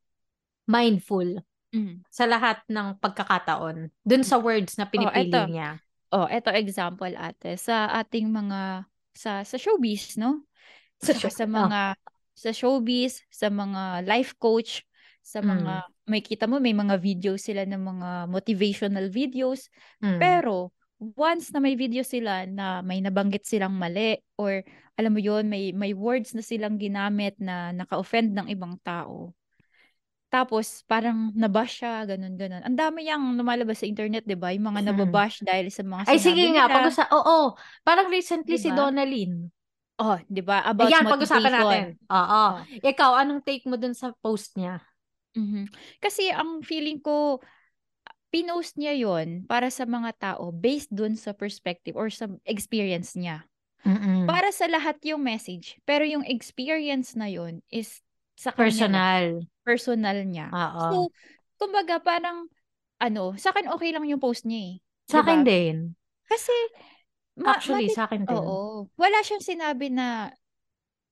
[0.66, 1.24] mindful
[1.68, 2.00] Mm.
[2.08, 5.52] sa lahat ng pagkakataon dun sa words na pinipili eto.
[5.52, 5.78] niya.
[6.16, 10.48] Oh, eto example ate sa ating mga sa sa showbiz, no?
[10.98, 12.00] Sa show- sa mga
[12.32, 14.88] sa showbiz, sa mga life coach,
[15.20, 15.48] sa Mm.
[15.60, 15.74] mga
[16.08, 19.68] may kita mo may mga videos sila ng mga motivational videos,
[20.00, 20.18] Mm.
[20.24, 24.66] pero once na may video sila na may nabanggit silang mali or
[24.98, 29.34] alam mo yon may may words na silang ginamit na naka-offend ng ibang tao.
[30.28, 32.60] Tapos parang nabash siya, ganun ganun.
[32.66, 34.52] Ang dami yang lumalabas sa internet, 'di ba?
[34.52, 37.56] Yung mga nababash dahil sa mga Ay, sige nga, pag Oo,
[37.86, 38.92] parang recently si Diba?
[38.92, 39.48] Donalyn.
[39.98, 40.68] Oh, 'di ba?
[40.68, 41.86] About Ayan, pag-usapan natin.
[42.12, 42.44] Oo.
[42.60, 42.62] Oh.
[42.84, 44.84] Ikaw, anong take mo dun sa post niya?
[45.38, 45.70] Mhm.
[46.02, 47.40] Kasi ang feeling ko
[48.34, 53.48] pinost niya 'yon para sa mga tao based dun sa perspective or sa experience niya.
[53.88, 54.28] Mm-mm.
[54.28, 58.04] Para sa lahat yung message, pero yung experience na 'yon is
[58.36, 59.26] sa kanya Personal.
[59.64, 60.48] personal niya.
[60.52, 60.86] Oo.
[60.88, 60.98] So,
[61.58, 62.48] kumbaga parang
[62.98, 64.76] ano, sa akin okay lang yung post niya eh.
[65.08, 65.76] sa 'Di akin din.
[66.28, 66.56] Kasi
[67.40, 68.36] ma- Actually, mati- sa akin din.
[68.38, 68.90] Oo.
[68.98, 70.34] Wala siyang sinabi na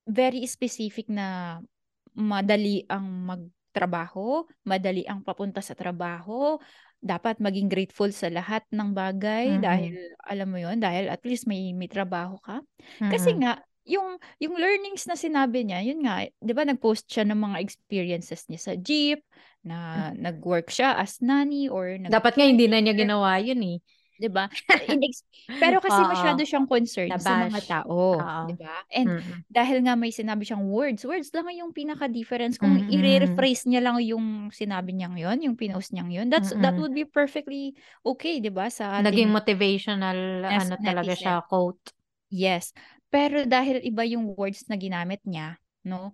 [0.06, 1.58] very specific na
[2.16, 6.56] madali ang magtrabaho, madali ang papunta sa trabaho,
[7.06, 9.62] dapat maging grateful sa lahat ng bagay Mm-mm.
[9.62, 12.60] dahil alam mo 'yon, dahil at least may may trabaho ka.
[13.08, 13.42] Kasi Mm-mm.
[13.42, 17.58] nga yung yung learnings na sinabi niya, yun nga, 'di ba nag-post siya ng mga
[17.62, 19.22] experiences niya sa jeep,
[19.62, 23.76] na nag-work siya as nanny or nag Dapat nga hindi na niya ginawa yun eh.
[24.20, 24.48] 'Di ba?
[25.60, 26.04] Pero kasi Oo.
[26.04, 28.44] masyado siyang concerned sa mga tao, Oo.
[28.44, 28.84] 'di ba?
[28.92, 29.44] And Mm-mm.
[29.52, 32.56] dahil nga may sinabi siyang words, words lang yung pinaka-difference.
[32.60, 32.84] Kung Mm-mm.
[32.88, 36.80] i-rephrase niya lang yung sinabi niyang yon, yung pinost niyang yon, that's that Mm-mm.
[36.80, 37.72] would be perfectly
[38.04, 38.68] okay, 'di ba?
[38.72, 40.18] Sa Naging motivational,
[40.60, 41.16] ano talaga netizen.
[41.20, 41.84] siya, quote.
[42.32, 42.72] yes.
[43.12, 46.12] Pero dahil iba yung words na ginamit niya, no?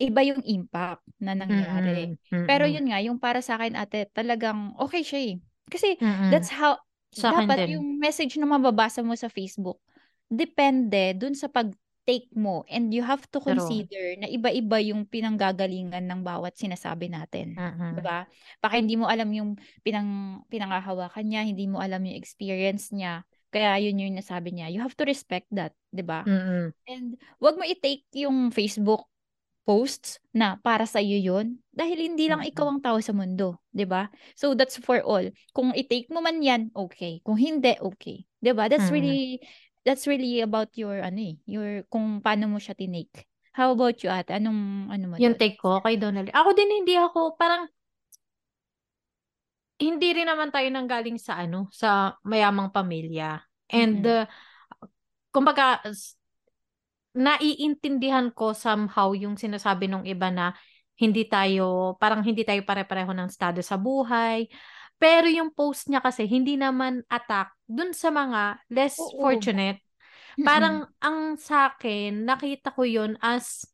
[0.00, 2.10] Iba yung impact na nangyari.
[2.10, 2.18] Mm-mm.
[2.46, 2.70] Pero Mm-mm.
[2.70, 5.36] yun nga, yung para sa akin ate, talagang okay siya eh.
[5.70, 6.32] Kasi Mm-mm.
[6.32, 6.78] that's how
[7.14, 7.78] Sa dapat din.
[7.78, 9.80] yung message na mababasa mo sa Facebook
[10.26, 16.20] depende dun sa pag-take mo and you have to consider na iba-iba yung pinanggagalingan ng
[16.26, 17.54] bawat sinasabi natin.
[17.54, 17.94] Mm-mm.
[17.94, 18.26] 'Di ba?
[18.58, 19.54] Baka hindi mo alam yung
[19.86, 23.22] pinang pinangahawakan niya, hindi mo alam yung experience niya.
[23.54, 24.68] Kaya yun yung nasabi niya.
[24.68, 26.26] You have to respect that, 'di ba?
[26.26, 26.74] Mm-mm.
[26.90, 29.06] And wag mo i-take yung Facebook
[29.66, 32.46] posts na para sa iyo yun dahil hindi lang Mm-mm.
[32.46, 34.08] ikaw ang tao sa mundo, 'di ba?
[34.38, 35.26] So that's for all.
[35.52, 37.20] Kung i-take mo man 'yan, okay.
[37.26, 38.24] Kung hindi, okay.
[38.40, 38.70] 'Di ba?
[38.70, 38.94] That's Mm.
[38.94, 39.42] really
[39.82, 43.26] that's really about your ano eh, your kung paano mo siya tinake.
[43.56, 44.36] How about you, Ate?
[44.36, 45.40] Anong ano mo Yung doon?
[45.40, 46.28] take ko kay Donald.
[46.30, 47.66] Ako din hindi ako parang
[49.76, 53.44] hindi rin naman tayo nanggaling sa ano, sa mayamang pamilya.
[53.68, 54.06] And Mm-mm.
[54.06, 54.24] uh,
[55.32, 55.84] kumbaga
[57.16, 60.52] naiintindihan ko somehow yung sinasabi ng iba na
[61.00, 64.48] hindi tayo, parang hindi tayo pare-pareho ng estado sa buhay.
[64.96, 69.20] Pero yung post niya kasi hindi naman attack dun sa mga less Oo.
[69.20, 69.80] fortunate.
[70.40, 73.64] Parang ang sa akin, nakita ko yun as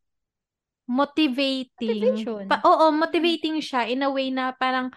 [0.86, 2.02] motivating.
[2.02, 2.46] Motivation.
[2.50, 4.90] Pa- oo, motivating siya in a way na parang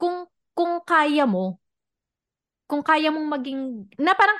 [0.00, 0.24] kung
[0.56, 1.60] kung kaya mo,
[2.68, 3.60] kung kaya mong maging,
[4.00, 4.36] na parang,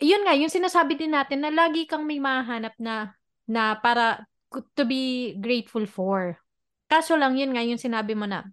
[0.00, 4.24] yun nga, yung sinasabi din natin na lagi kang may mahanap na, na para
[4.74, 6.40] to be grateful for.
[6.90, 8.48] Kaso lang, yun nga, yung sinabi mo na,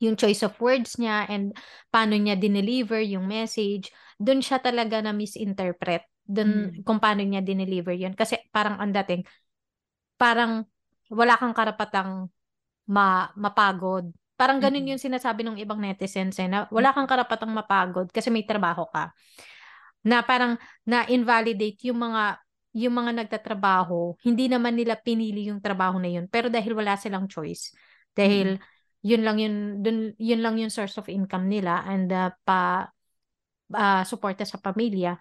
[0.00, 1.54] yung choice of words niya and
[1.92, 6.06] paano niya dineliver yung message, doon siya talaga na misinterpret.
[6.24, 6.88] Doon, Mm.
[6.88, 8.16] kung paano niya dineliver yun.
[8.16, 9.26] Kasi parang ang dating,
[10.16, 10.64] parang
[11.12, 12.32] wala kang karapatang
[12.88, 14.08] ma mapagod.
[14.34, 18.42] Parang ganun yung sinasabi ng ibang netizens eh, na wala kang karapatang mapagod kasi may
[18.42, 19.14] trabaho ka.
[20.04, 22.38] Na parang na-invalidate yung mga
[22.74, 27.30] yung mga nagtatrabaho, hindi naman nila pinili yung trabaho na yun, pero dahil wala silang
[27.30, 27.70] choice.
[28.10, 28.58] Dahil
[28.98, 32.90] yun lang yun, dun, yun lang yung source of income nila and uh, pa
[33.70, 35.14] uh, suporta sa pamilya.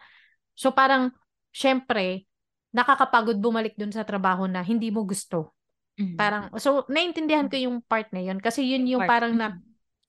[0.57, 1.13] So parang
[1.53, 2.25] syempre
[2.73, 5.53] nakakapagod bumalik dun sa trabaho na hindi mo gusto.
[5.93, 6.17] Mm.
[6.17, 8.41] Parang, so, naintindihan ko yung part na yun.
[8.41, 9.13] Kasi yun yung Part.
[9.13, 9.47] parang na,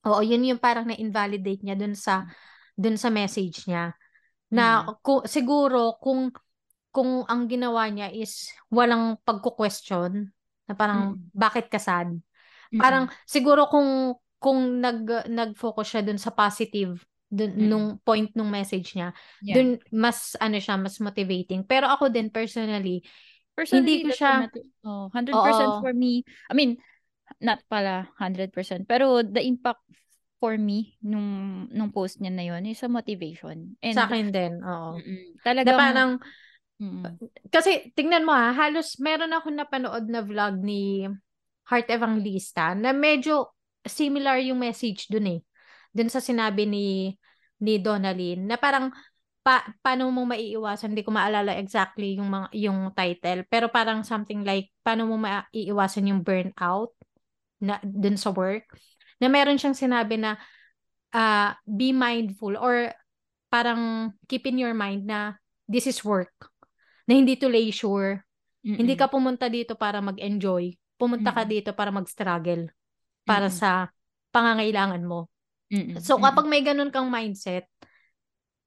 [0.01, 2.25] oo, yun yung parang na-invalidate niya dun sa,
[2.73, 3.93] dun sa message niya.
[4.51, 6.29] Na, ku- siguro, kung,
[6.93, 10.31] kung ang ginawa niya is walang pagko-question
[10.65, 11.31] na parang Mm-mm.
[11.35, 12.13] bakit ka sad?
[12.71, 12.81] Mm-mm.
[12.81, 17.67] Parang siguro kung kung nag nag-focus siya dun sa positive dun, Mm-mm.
[17.67, 19.57] nung point nung message niya, Yeah.
[19.57, 21.65] dun mas ano siya, mas motivating.
[21.65, 23.01] Pero ako din personally,
[23.55, 24.45] Personally, hindi ko siya-
[24.85, 25.81] oh, 100% Oo.
[25.81, 26.21] for me.
[26.51, 26.77] I mean,
[27.41, 29.81] not pala 100%, pero the impact
[30.45, 33.73] for me nung nung post niya na yon is a motivation.
[33.81, 35.01] And sa akin din, oo.
[35.01, 35.41] Mm-mm.
[35.41, 36.21] Na parang
[36.77, 37.17] mm-mm.
[37.49, 41.09] Kasi, tingnan mo ha, halos meron ako napanood na vlog ni
[41.65, 45.41] Heart Evangelista na medyo similar yung message dun eh.
[45.89, 47.17] Dun sa sinabi ni
[47.57, 48.93] ni Donalyn na parang
[49.41, 54.45] pa, paano mo maiiwasan, hindi ko maalala exactly yung mga, yung title, pero parang something
[54.45, 56.93] like paano mo maiiwasan yung burnout
[57.61, 58.69] na dun sa work.
[59.19, 60.35] Na meron siyang sinabi na
[61.15, 62.91] ah, be mindful or
[63.47, 66.33] parang keep in your mind na this is work.
[67.07, 68.25] Na hindi to leisure.
[68.65, 69.01] Hindi Mm-mm.
[69.05, 70.73] ka pumunta dito para mag-enjoy.
[70.97, 71.53] Pumunta ka Mm-mm.
[71.53, 72.67] dito para mag-struggle.
[73.23, 73.59] Para Mm-mm.
[73.61, 73.93] sa
[74.33, 75.29] pangangailangan mo.
[75.69, 76.01] Mm-mm.
[76.01, 77.69] So, kapag may ganun kang mindset,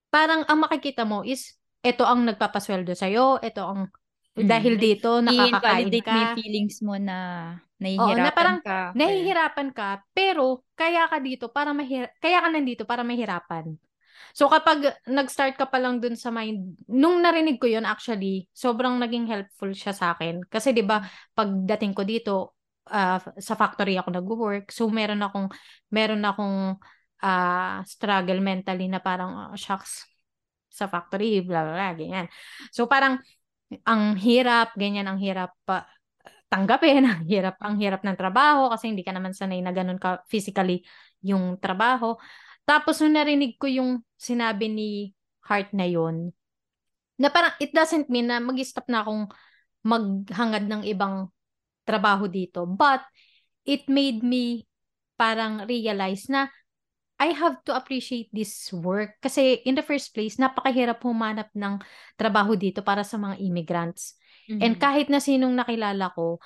[0.08, 3.92] parang ang makikita mo is, ito ang nagpapasweldo sa'yo, ito ang,
[4.38, 4.48] Mm.
[4.48, 6.38] dahil dito, nakakakain i-invalidate mo yung ka.
[6.38, 7.18] feelings mo na
[7.58, 8.78] Oo, nahihirapan na parang ka.
[8.94, 13.78] Nahihirapan ka, pero kaya ka dito para mahir kaya ka nandito para mahirapan.
[14.34, 18.98] So kapag nag-start ka pa lang dun sa mind, nung narinig ko yun actually, sobrang
[18.98, 20.42] naging helpful siya sa akin.
[20.46, 21.02] Kasi 'di ba,
[21.34, 22.34] pagdating ko dito,
[22.90, 24.66] ah, sa factory ako nagwo-work.
[24.74, 25.48] So meron akong
[25.90, 26.78] meron akong
[27.22, 30.06] ah, struggle mentally na parang oh, shucks
[30.70, 32.26] sa factory, blah blah blah, ganyan.
[32.70, 33.18] So parang
[33.84, 35.84] ang hirap, ganyan ang hirap pa
[36.48, 40.24] tanggapin, ang hirap, ang hirap ng trabaho kasi hindi ka naman sanay na ganun ka
[40.28, 40.84] physically
[41.20, 42.16] yung trabaho.
[42.64, 44.90] Tapos nung narinig ko yung sinabi ni
[45.48, 46.32] Heart na yun,
[47.18, 49.26] na parang it doesn't mean na mag-stop na akong
[49.82, 51.28] maghangad ng ibang
[51.82, 52.68] trabaho dito.
[52.68, 53.02] But
[53.64, 54.68] it made me
[55.18, 56.46] parang realize na
[57.18, 59.18] I have to appreciate this work.
[59.18, 61.82] Kasi in the first place, napakahirap humanap ng
[62.14, 64.14] trabaho dito para sa mga immigrants.
[64.48, 64.80] And Mhm.
[64.80, 66.38] kahit na sinong nakilala ko,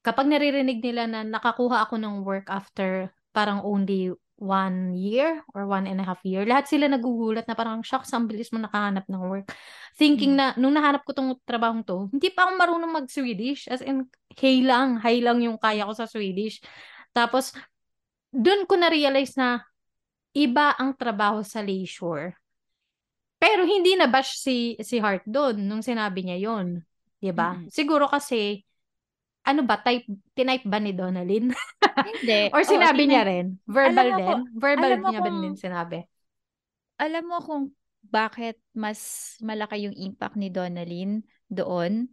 [0.00, 5.84] kapag naririnig nila na nakakuha ako ng work after parang only one year or one
[5.84, 9.22] and a half year, lahat sila nagugulat na parang, shucks, ang bilis mo nakahanap ng
[9.28, 9.52] work.
[9.98, 10.38] Thinking Mm.
[10.38, 13.68] na, nung nahanap ko tong trabahong to, hindi pa ako marunong mag-Swedish.
[13.68, 16.62] As in, hey lang, hay lang yung kaya ko sa Swedish.
[17.12, 17.52] Tapos,
[18.30, 19.60] dun ko na-realize na
[20.34, 22.36] iba ang trabaho sa leisure.
[23.38, 26.82] Pero hindi na bash si si Hart doon nung sinabi niya yon,
[27.22, 27.54] 'di ba?
[27.54, 27.70] Mm-mm.
[27.70, 28.66] Siguro kasi
[29.46, 31.54] ano ba type tinype ba ni Donalyn?
[32.10, 32.52] Hindi.
[32.52, 33.46] Or Oo, sinabi tingnan- niya rin?
[33.64, 34.38] Verbal din?
[34.54, 35.98] Verbal alam mo niya ba kung- din sinabi?
[36.98, 37.64] Alam mo kung
[38.02, 38.98] bakit mas
[39.40, 42.10] malaki yung impact ni Donalyn doon?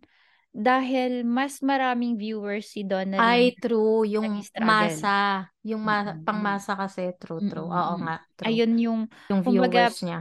[0.55, 3.19] Dahil mas maraming viewers si Donalyn.
[3.21, 4.07] Ay, true.
[4.07, 5.47] Yung masa.
[5.67, 6.23] Yung ma- Mm-mm.
[6.23, 7.11] pangmasa kasi.
[7.19, 7.67] True, true.
[7.67, 8.03] Oo Mm-mm.
[8.07, 8.23] nga.
[8.39, 8.47] True.
[8.47, 10.19] Ayun yung, yung kumbaga, viewers niya.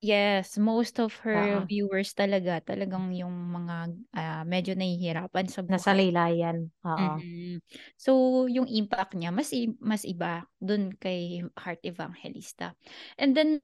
[0.00, 1.24] yes, most of Oo.
[1.28, 3.76] her viewers talaga, talagang yung mga
[4.16, 5.76] ah, medyo nahihirapan sa buhay.
[5.76, 6.68] Nasa laylayan.
[6.84, 6.94] Oo.
[6.94, 7.58] Mm-mm.
[7.98, 12.78] So, yung impact niya, mas, i- mas iba dun kay Heart Evangelista.
[13.18, 13.58] And then,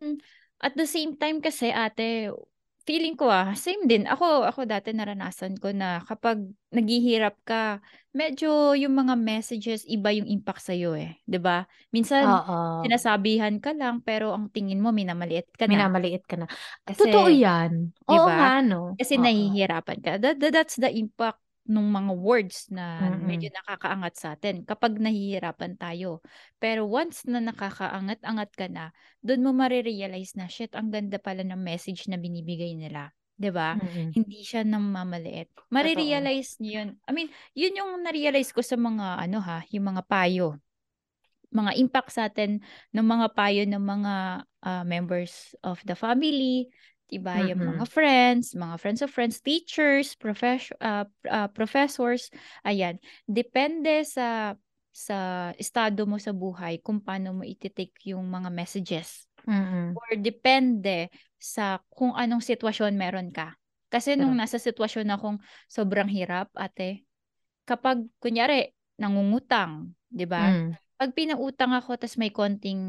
[0.58, 2.34] at the same time kasi ate,
[2.84, 4.08] feeling ko ah, same din.
[4.08, 6.40] Ako, ako dati naranasan ko na kapag
[6.70, 7.82] naghihirap ka,
[8.14, 11.18] medyo yung mga messages, iba yung impact sa'yo eh.
[11.42, 12.86] ba Minsan, Oo.
[12.86, 15.74] sinasabihan ka lang, pero ang tingin mo, minamaliit ka na.
[15.76, 16.46] Minamaliit ka na.
[16.86, 17.90] Kasi, Totoo yan.
[18.06, 18.34] Oo Diba?
[18.34, 18.94] nga, no?
[18.94, 19.22] kasi Oo.
[19.26, 20.12] nahihirapan ka.
[20.22, 23.22] That, that- that's the impact ng mga words na Mm-mm.
[23.30, 26.18] medyo nakakaangat sa atin kapag nahihirapan tayo.
[26.58, 28.90] Pero once na nakakaangat-angat ka na,
[29.22, 33.14] doon mo marirealize na, shit, ang ganda pala ng message na binibigay nila.
[33.40, 33.78] 'Di ba?
[33.78, 34.12] Mm-mm.
[34.12, 35.48] Hindi siya namamaliit.
[35.72, 36.88] Marirealize niyo yun.
[37.08, 40.60] I mean, yun yung narealize ko sa mga, ano ha, yung mga payo.
[41.50, 42.60] Mga impact sa atin
[42.92, 46.68] ng mga payo ng mga ah, members of the family,
[47.10, 47.42] diba?
[47.42, 47.76] Yung Mm-mm.
[47.76, 52.30] mga friends, mga friends of friends, teachers, profes- ah, ah, professors,
[52.64, 52.96] ayan.
[53.26, 54.54] Depende sa
[54.90, 59.94] sa estado mo sa buhay kung paano mo iti-take yung mga messages Mm-mm.
[59.94, 63.54] or depende sa kung anong sitwasyon meron ka.
[63.90, 67.06] Kasi nung nasa sitwasyon akong sobrang hirap, ate,
[67.66, 70.46] kapag kunyari nangungutang, 'di ba?
[70.46, 70.74] Mm.
[71.00, 72.82] Pag pinautang ako tas may konting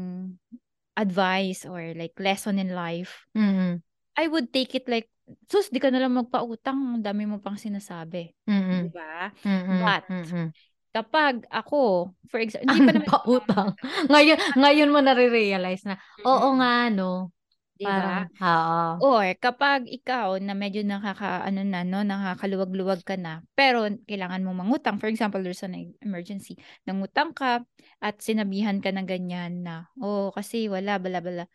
[0.92, 3.82] advice or like lesson in life, Mm-mm.
[4.18, 5.08] I would take it like,
[5.48, 8.34] sus, di ka na lang magpautang, ang dami mo pang sinasabi.
[8.48, 8.84] Mm-mm.
[8.84, 9.30] 'Di ba?
[9.46, 9.80] Mm-mm.
[9.80, 10.52] But, Mm-mm.
[10.92, 13.72] Kapag ako, for example, hindi pa naman pautang.
[14.12, 16.60] ngayon, ngayon mo nare-realize na, oo Mm-mm.
[16.60, 17.32] nga, no.
[17.80, 18.28] 'Di ba?
[18.44, 19.00] Oo.
[19.02, 25.00] Or kapag ikaw na medyo nakaka-ano na 'no, nakakaluwag-luwag ka na, pero kailangan mong mangutang,
[25.00, 26.54] for example, there's an emergency,
[26.86, 27.64] nangutang ka
[27.98, 31.48] at sinabihan ka ng ganyan na, "Oh, kasi wala bla bla."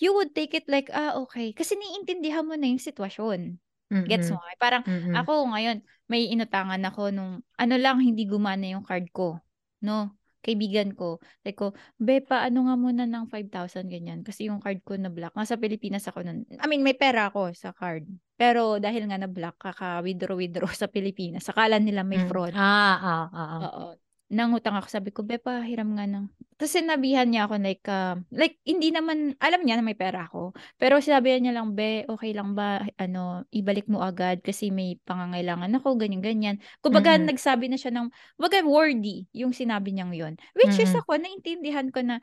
[0.00, 3.60] You would take it like, "Ah, okey." Kasi naiintindihan mo na yung sitwasyon.
[4.08, 4.32] Gets Mm.
[4.32, 4.40] mo?
[4.56, 5.12] Parang Mm.
[5.12, 9.38] ako ngayon, may inutangan ako nung ano lang, hindi gumana yung card ko
[9.84, 11.20] 'no, kaibigan ko.
[11.44, 11.66] Sabi ko,
[12.00, 16.24] "Be, paano nga muna ng 5,000 ganyan, kasi yung card ko na-block." Nasa Pilipinas ako
[16.24, 16.48] nun.
[16.60, 18.08] I mean, may pera ako sa card,
[18.40, 22.24] pero dahil nga na-block, kaka-withdraw-withdraw sa Pilipinas, akala nila may Hmm.
[22.24, 22.56] fraud.
[22.56, 22.98] Ah,
[23.32, 23.70] ah, oo.
[23.70, 24.00] Oo.
[24.30, 28.60] Nangutang ako, sabi ko, "Be, pahiram nga ng" ta's sinabihan niya ako like, ah, like
[28.68, 32.52] hindi naman alam niya na may pera ako, pero sinabihan niya lang, "Be, okey lang
[32.54, 36.62] ba ano, ibalik mo agad kasi may pangangailangan ako," ganyan-ganyan.
[36.78, 37.18] Kumbaga Mm.
[37.18, 38.06] nagsabi na siya ng
[38.38, 40.34] kumbaga wordy yung sinabi niyang yun.
[40.54, 41.00] Which is Mm.
[41.00, 42.20] ako naintindihan ko na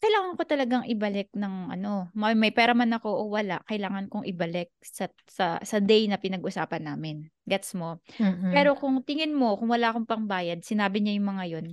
[0.00, 4.24] kailangan ko talagang ibalik ng ano, may may pera man ako o wala, kailangan kong
[4.32, 8.00] ibalik sa sa sa day na pinag-usapan namin, gets mo?
[8.16, 8.50] Mm.
[8.50, 11.66] Pero kung tingin mo kung wala akong pangbayad, sinabi niya yung mga yun,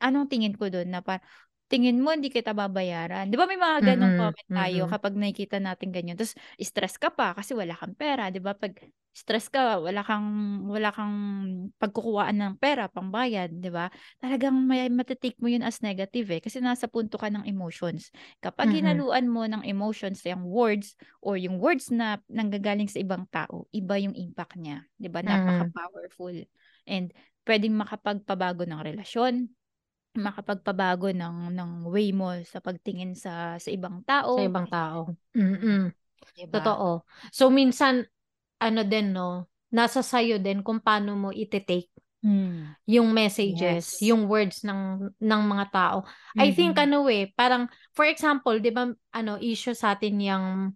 [0.00, 1.22] anong tingin ko dun na parang,
[1.74, 3.26] tingin mo hindi kita babayaran?
[3.30, 4.94] 'Di ba may mga ganong Mm, comment tayo mm.
[4.94, 8.54] kapag nakikita natin ganyan, ta's stress ka pa kasi wala kang pera, 'di ba?
[8.54, 8.78] 'Pag
[9.14, 10.26] stress ka, wala kang
[10.70, 11.14] wala kang
[11.78, 13.90] pagkukuhaan ng pera, pambayad, 'di ba?
[14.22, 18.10] Talagang may mate-take mo yun as negative, eh, kasi nasa punto ka ng emotions.
[18.42, 18.84] Kapag Mm.
[18.84, 23.98] hinaluan mo ng emotions yung words or yung words na nanggagaling sa ibang tao, iba
[23.98, 25.22] yung impact niya, 'di ba?
[25.26, 26.46] Napaka-powerful
[26.86, 27.10] and
[27.44, 29.52] puwedeng makapagpabago ng relasyon,
[30.16, 34.44] makapagpabago ng ng way mo sa pagtingin sa sa ibang Sa tao.
[34.44, 35.14] ibang tao.
[35.36, 35.92] Mm.
[36.34, 36.74] 'Di ba?
[36.74, 37.04] Totoo.
[37.34, 38.06] So minsan
[38.62, 41.90] ano din 'no, nasa sa'yo din kung paano mo ite-take
[42.22, 42.74] Hmm.
[42.88, 44.04] yung messages, Yes.
[44.04, 45.98] yung words ng ng mga tao.
[46.36, 46.80] I think Mm.
[46.80, 50.72] ano, eh, parang for example, 'di ba ano, issue sa'tin yang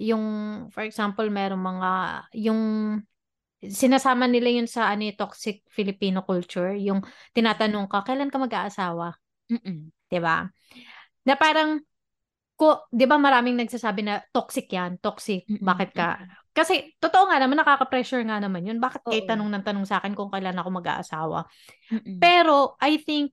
[0.00, 0.24] yung
[0.72, 1.90] for example, merong mga
[2.38, 2.62] yung
[3.62, 7.02] sinasama nila yun sa ano, eh, toxic Filipino culture, yung
[7.34, 9.14] tinatanong ka, "Kailan ka mag-aasawa?"
[9.50, 9.90] Mm.
[10.10, 10.46] 'Di ba?
[11.26, 11.82] Na parang
[12.58, 16.18] ko 'di ba maraming nagsasabi na toxic 'yan, toxic, bakit ka
[16.58, 19.30] kasi totoo nga naman nakaka-pressure nga naman yun, bakit kayo Oo.
[19.30, 21.46] tanong ng tanong sa'kin kung kailan ako mag-aasawa?
[21.86, 22.18] Mm.
[22.18, 23.30] Pero I think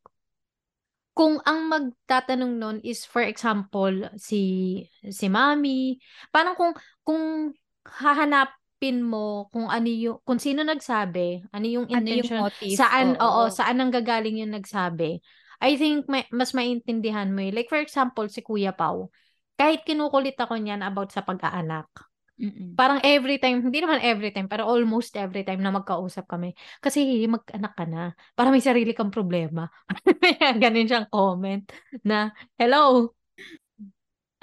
[1.16, 5.98] kung ang magtatanong nun is for example, si si mommy,
[6.30, 6.76] parang kung
[7.08, 7.56] kung
[8.86, 13.18] hahanapin mo kung ano yu kung sino nagsabi, ano yung Ano yung intention, motive, saan
[13.18, 13.50] oo, oo.
[13.50, 15.22] saan nanggagaling yung nagsabi,
[15.62, 17.52] I think may mas maintindihan mo, eh.
[17.54, 19.10] Like for example, si Kuya Pao,
[19.58, 21.88] kahit kinukulit ako niyan about sa pag-aanak,
[22.40, 22.76] Mm.
[22.76, 26.52] parang everytime, hindi naman everytime, pero almost everytime na magkausap kami,
[26.84, 29.68] "Kasi mag-anak ka na, para may sarili kang problema."
[30.64, 31.64] Gano'n siyang comment
[32.04, 33.16] na, hello?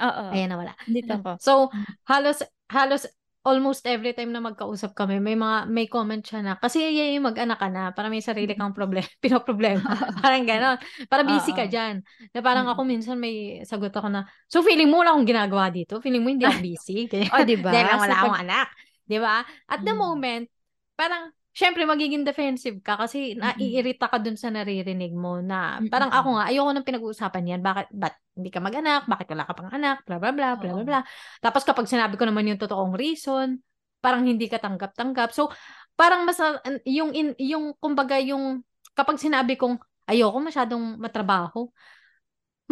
[0.01, 0.25] Oo.
[0.33, 0.73] Ayan, nawala.
[0.89, 1.31] Nandito ako.
[1.39, 1.85] So, Hmm.
[2.09, 2.41] halos
[2.73, 3.05] halos
[3.43, 6.79] almost everytime na magkausap kami may mga may comment siya na, "Kasi
[7.19, 9.83] mag-anak ka na para may sarili kang proble pinoproblema."
[10.23, 10.79] Parang gano'n.
[11.11, 11.71] Para busy ka Oo.
[11.71, 12.03] diyan.
[12.35, 12.73] Na parang Mm.
[12.73, 15.99] ako minsan may sagot ako na, "So feeling mo wala akong ginagawa dito?
[15.99, 17.35] Feeling mo hindi ako busy?" Ganyan.
[17.35, 17.73] Oh, 'di ba?
[17.73, 18.71] Dahil wala So, pag akong anak,
[19.07, 19.43] 'di ba?
[19.69, 19.99] At the Hmm.
[19.99, 20.47] moment,
[20.95, 23.41] parang siyempre magiging defensive ka kasi Mm.
[23.41, 26.17] naiirita ka dun sa naririnig mo na parang Mm.
[26.17, 29.69] ako nga, ayoko ng pinag-uusapan 'yan, bakit ba't hindi ka mag-anak, bakit wala ka pang
[29.73, 31.01] anak, bla bla bla, bla bla bla.
[31.45, 33.61] Tapos kapag sinabi ko naman yung totoong reason,
[34.01, 35.31] parang hindi ka tanggap-tanggap.
[35.37, 35.53] So,
[35.95, 36.41] parang mas
[36.89, 38.65] yung in yung kumbaga yung
[38.97, 39.77] kapag sinabi kong
[40.09, 41.69] ayoko masyadong matrabaho,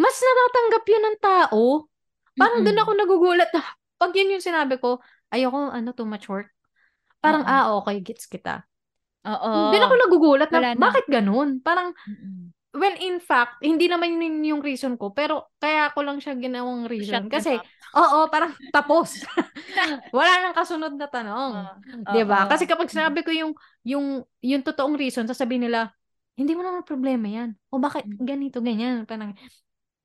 [0.01, 1.63] mas natatanggap yun ng tao.
[2.37, 2.81] Parang dun Mm.
[2.81, 3.61] ako nagugulat na
[4.01, 4.97] 'pag yun yung sinabi ko,
[5.29, 6.49] "Ayoko ano, too much work."
[7.21, 7.49] Parang, Oo.
[7.49, 8.65] "Ah, okey, gets kita."
[9.51, 10.01] Dun ako Oo.
[10.07, 10.73] nagugulat na, na.
[10.79, 11.61] bakit gano'n?
[11.61, 12.51] Parang Mm.
[12.73, 16.87] well, in fact, hindi naman yun yung reason ko, pero kaya ko lang siya ginawang
[16.87, 17.59] shut reason them kasi
[17.95, 19.21] oo, parang tapos.
[20.15, 21.51] Wala ng kasunod na tanong,
[22.07, 22.47] Oh, 'di ba?
[22.47, 22.49] oo.
[22.49, 23.51] Kasi kapag sinabi ko yung
[23.83, 25.91] yung yung totoong reason, sasabihin nila,
[26.39, 29.35] "Hindi mo naman problema 'yan." "O bakit ganito, ganyan?" Parang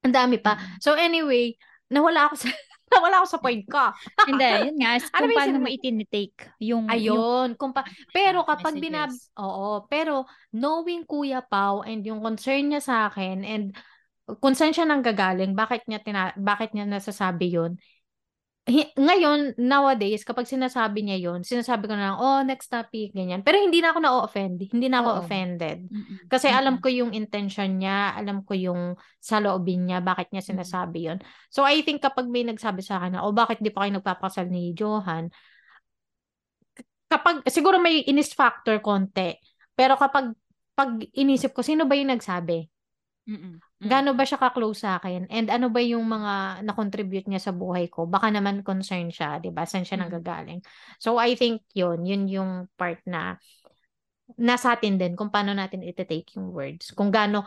[0.05, 0.59] ang dami pa.
[0.83, 1.55] So anyway,
[1.91, 2.49] nawala ako sa
[2.95, 3.85] nawala ako sa point ko.
[4.31, 7.83] Hindi, yun nga, Ano kung yung paano mo itini-take yung yung Ayun, kung pa
[8.15, 13.75] pero kapag binab oo, pero knowing Kuya Pao and yung concern niya sa'kin and
[14.43, 17.79] kung saan siya nanggagaling, bakit niya tina bakit niya nasasabi yun,
[18.67, 23.47] hi ngayon, nowadays, kapag sinasabi niya yun, sinasabi ko na lang, "Oh, next topic," ganyan.
[23.47, 25.21] Pero hindi na ako na-o-offend, hindi na ako Oo.
[25.23, 25.79] offended.
[26.27, 26.83] Kasi alam Mm.
[26.83, 31.19] ko yung intention niya, alam ko yung saloobin niya, bakit niya sinasabi yun.
[31.49, 34.75] So, I think kapag may nagsabi sa'kin na, "Oh, bakit di pa kayo nagpapakasal ni
[34.75, 35.31] Johan?"
[37.11, 39.39] Kapag siguro may inis factor konti,
[39.79, 40.35] pero kapag
[40.75, 42.67] 'pag inisip ko, sino ba yung nagsabi?
[43.77, 43.89] Mm.
[43.93, 45.29] Gaano ba siya ka-close sa akin?
[45.29, 48.09] And ano ba yung mga na-contribute niya sa buhay ko?
[48.09, 49.69] Baka naman concern siya, 'di ba?
[49.69, 50.03] Saan siya Mm.
[50.09, 50.61] nanggagaling?
[50.97, 52.51] So I think 'yun, 'yun yung
[52.81, 53.37] part na
[54.37, 56.91] nasa atin din kung paano natin ite-take yung words.
[56.97, 57.45] Kung gaano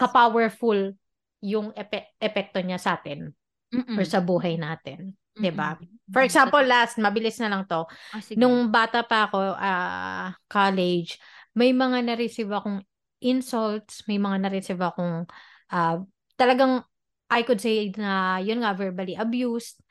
[0.00, 0.96] ka-powerful
[1.44, 3.30] yung epe- epekto niya sa atin
[3.72, 3.96] Mm-mm.
[4.00, 5.76] or sa buhay natin, 'di ba?
[6.12, 7.84] For Mm, example, last, mabilis na lang 'to.
[8.20, 8.40] Sige.
[8.40, 11.20] Nung bata pa ako, ah, college,
[11.52, 12.80] may mga na-receive akong
[13.20, 15.24] insults, may mga na-receive akong
[15.72, 16.02] ah,
[16.38, 16.82] talagang
[17.26, 19.82] I could say na yun nga verbally abused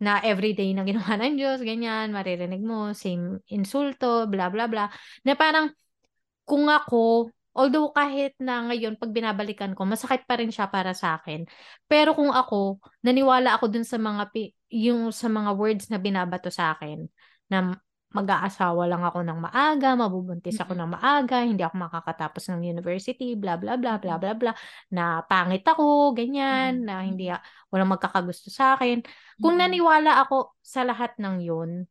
[0.00, 4.88] na everyday na ginawa ng Diyos, ganyan, maririnig mo, same insulto, bla bla bla.
[5.28, 5.68] Na parang
[6.48, 11.20] kung ako, although kahit na ngayon pag binabalikan ko, masakit pa rin siya para sa
[11.20, 11.44] akin.
[11.84, 14.32] Pero kung ako, naniwala ako dun sa mga
[14.72, 17.04] yung sa mga words na binabato sa akin
[17.52, 17.76] na
[18.10, 23.54] mag-aasawa lang ako ng maaga, mabubuntis ako ng maaga, hindi ako makakatapos ng university, bla
[23.54, 24.52] bla bla bla bla bla,
[24.90, 27.30] na pangit ako, ganyan, na hindi
[27.70, 29.02] walang magkakagusto sa akin.
[29.38, 31.86] Kung naniwala ako sa lahat ng yun,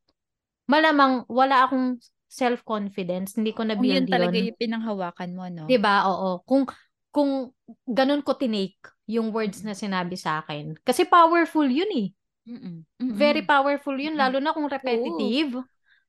[0.68, 1.98] malamang wala akong
[2.30, 4.46] self-confidence, hindi ko Kung na-build yun talaga yun.
[4.52, 5.66] yung pinanghawakan mo, no?
[5.66, 6.06] 'Di ba?
[6.06, 6.46] Oo.
[6.46, 6.62] Kung
[7.10, 7.50] kung
[7.90, 8.78] ganun ko tinake
[9.10, 10.78] yung words na sinabi sa akin.
[10.86, 12.08] Kasi powerful yun eh.
[12.46, 12.86] Mm-mm.
[13.02, 13.14] Mm-mm.
[13.18, 15.58] Very powerful yun, lalo na kung repetitive.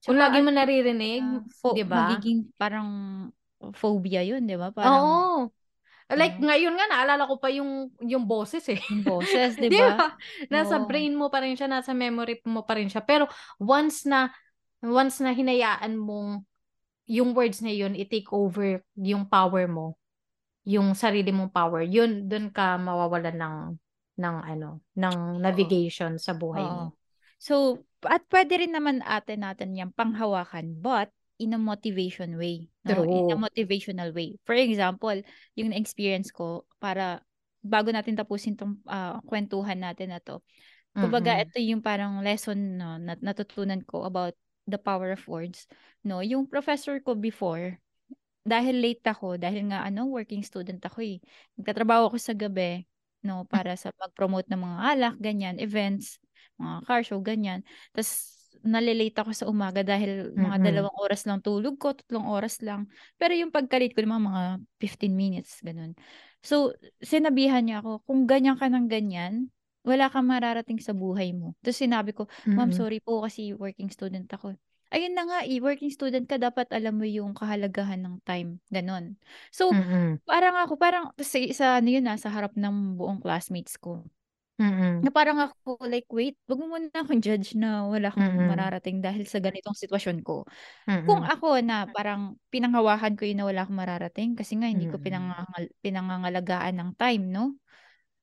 [0.06, 1.98] Kung lagi mo ano, naririnig, ah, fo- 'di ba?
[1.98, 2.90] Magiging parang
[3.78, 4.74] phobia yun, di ba?
[4.74, 5.50] Parang Oo.
[6.12, 6.44] Like Oo.
[6.44, 8.82] ngayon nga naalala ko pa yung yung boses eh.
[8.92, 9.96] yung boses, di ba?
[9.98, 10.14] ba?
[10.52, 10.88] Nasa Oo.
[10.90, 13.02] brain mo pa rin siya, nasa memory mo pa rin siya.
[13.06, 13.30] Pero
[13.62, 14.30] once na
[14.84, 16.44] once na hinayaan mong
[17.10, 19.96] yung words na yun, i-take over yung power mo,
[20.66, 23.56] yung sarili mong power, yun, dun ka mawawalan ng,
[24.22, 26.74] ng ano, ng navigation sa buhay Oo.
[26.74, 26.96] mo.
[27.42, 31.10] So, at pwede rin naman ate natin yung panghawakan, but
[31.42, 32.70] in a motivation way.
[32.86, 33.02] No?
[33.02, 34.38] In a motivational way.
[34.46, 35.26] For example,
[35.58, 37.26] yung na-experience ko, para
[37.66, 40.46] bago natin tapusin tong ah, kwentuhan natin na to,
[40.94, 41.50] kumbaga Mm-mm.
[41.50, 44.38] ito yung parang lesson no, na natutunan ko about
[44.70, 45.66] the power of words.
[46.06, 47.82] No, yung professor ko before,
[48.46, 51.18] dahil late ako, dahil nga ano, working student ako eh.
[51.58, 52.86] Nagtatrabaho ako sa gabi,
[53.26, 56.22] no, para sa mag-promote ng mga alak, ganyan, events,
[56.62, 57.66] mga car show, ganyan.
[57.94, 60.62] Tapos nalilate ako sa umaga dahil mga Mm-mm.
[60.62, 62.86] dalawang oras lang tulog ko, tatlong oras lang.
[63.18, 64.44] Pero yung pagkalate ko naman mga
[64.78, 65.98] 15 minutes, ganun.
[66.46, 69.50] So, sinabihan niya ako, kung ganyan ka ng ganyan,
[69.82, 71.58] wala kang mararating sa buhay mo.
[71.66, 72.74] Tapos sinabi ko, Ma'am, Mm-mm.
[72.74, 74.54] sorry po kasi working student ako.
[74.92, 78.60] Ayun na nga, eh, working student ka, dapat alam mo yung kahalagahan ng time.
[78.70, 79.16] Ganon.
[79.50, 80.20] So, Mm-mm.
[80.28, 84.04] parang ako, parang, sa, sa ano yun, nasa harap ng buong classmates ko.
[84.62, 85.02] Mm-mm.
[85.02, 88.46] Na parang ako, like, wait, wag mo muna akong judge na wala akong Mm-mm.
[88.46, 90.46] mararating dahil sa ganitong sitwasyon ko.
[91.02, 91.26] Kung Mm-mm.
[91.26, 95.02] ako na parang pinanghawakan ko yun na wala akong mararating kasi nga hindi ko Mm-mm.
[95.02, 97.58] pinangangal, pinangangalagaan ng time, no?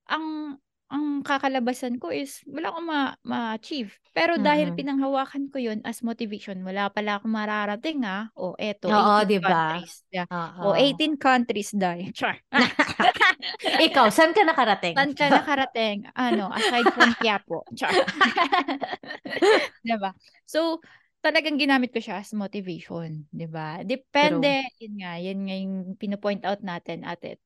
[0.07, 0.55] Ang
[0.89, 3.93] ang kakalabasan ko is wala akong ma- ma-achieve.
[4.13, 4.77] Pero dahil Mm-mm.
[4.77, 8.29] pinanghawakan ko yun as motivation, wala pala akong mararating ah.
[8.33, 9.79] O eto, Oo, 18 di ba?
[9.79, 9.93] countries.
[10.09, 10.27] Yeah.
[10.33, 10.73] Oo.
[10.73, 12.09] O 18 countries dahil.
[12.17, 12.35] Char.
[13.87, 14.97] Ikaw, saan ka nakarating?
[14.97, 16.09] Saan ka nakarating?
[16.17, 17.63] Ano, aside from Quiapo.
[17.77, 17.93] Char.
[19.85, 20.11] diba?
[20.45, 20.81] So,
[21.23, 23.83] talagang ginamit ko siya as motivation, 'di ba?
[23.83, 27.37] Depende, yun nga, yun nga yung pino-point out natin ate.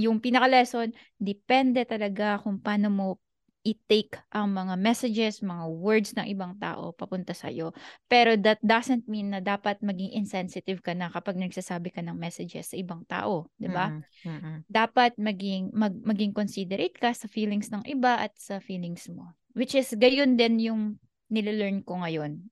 [0.00, 3.06] Yung pinaka-lesson, depende talaga kung paano mo
[3.60, 7.76] i-take ang mga messages, mga words ng ibang tao papunta sa iyo.
[8.08, 12.72] Pero that doesn't mean na dapat maging insensitive ka na kapag nagsasabi ka ng messages
[12.72, 13.92] sa ibang tao, 'di ba?
[13.92, 14.04] Mm-mm.
[14.24, 14.64] Mm-mm.
[14.70, 19.34] dapat maging mag, maging considerate ka sa feelings ng iba at sa feelings mo.
[19.58, 20.82] Which is gayon din yung
[21.26, 22.46] nilelearn ko ngayon.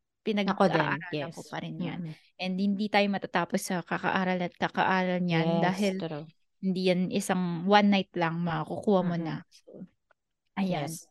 [0.49, 1.47] Ako din, Pinag-aaralan ko yes.
[1.47, 2.01] pa rin yan.
[2.03, 2.15] Mm-mm.
[2.43, 6.27] And hindi tayo matatapos sa kakaaral at kakaaral niyan Yes, dahil true.
[6.59, 9.47] Hindi yan isang one night lang makukuha mo na.
[9.51, 9.87] So,
[10.59, 10.91] ayan.
[10.91, 11.09] Yes.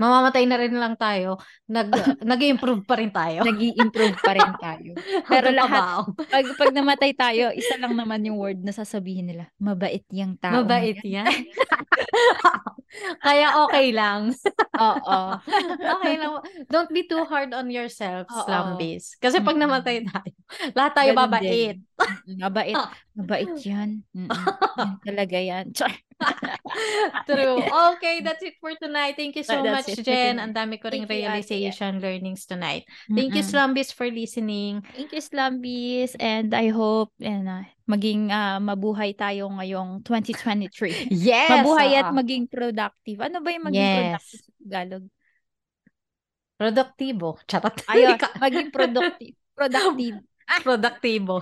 [0.00, 1.36] Mamamatay na rin lang tayo.
[1.68, 1.92] Nag,
[2.32, 3.44] nag-improve pa rin tayo.
[3.44, 4.96] nag improve pa rin tayo.
[5.32, 10.00] Pero lahat, pag, pag namatay tayo, isa lang naman yung word na sasabihin nila, mabait
[10.08, 10.64] yung tao.
[10.64, 11.28] Mabait yan.
[13.20, 14.32] Kaya okay lang.
[14.80, 15.20] Oo.
[16.00, 16.32] okay lang.
[16.72, 18.48] Don't be too hard on yourself, Oo.
[18.48, 19.20] slumbies.
[19.20, 20.32] Kasi pag namatay tayo,
[20.72, 21.28] lahat tayo Ganun.
[22.24, 22.76] Mm, Mabait.
[23.20, 24.00] Mabait yan.
[24.16, 24.28] Mm-mm.
[24.32, 25.72] Yan talaga yan.
[25.76, 25.92] Char.
[27.28, 27.60] True.
[27.96, 29.16] Okay, that's it for tonight.
[29.16, 30.36] Thank you so That's much, Jen.
[30.40, 32.84] Ang dami ko ring Thank you, realization learnings tonight.
[33.08, 33.52] Thank you, Mm-mm.
[33.52, 34.84] Slumbies, for listening.
[34.96, 36.16] Thank you, Slumbies.
[36.20, 41.08] And I hope and, uh, maging ah, mabuhay tayo ngayong 2023.
[41.10, 41.50] Yes!
[41.50, 42.16] mabuhay at oo.
[42.16, 43.18] maging productive.
[43.20, 43.96] Ano ba yung maging Yes.
[43.96, 45.04] productive sa Tagalog?
[46.60, 47.28] Produktibo.
[47.48, 47.76] Charot.
[47.88, 49.34] Ayun, maging productive.
[49.56, 50.16] Productive.
[50.60, 51.40] Produktibo.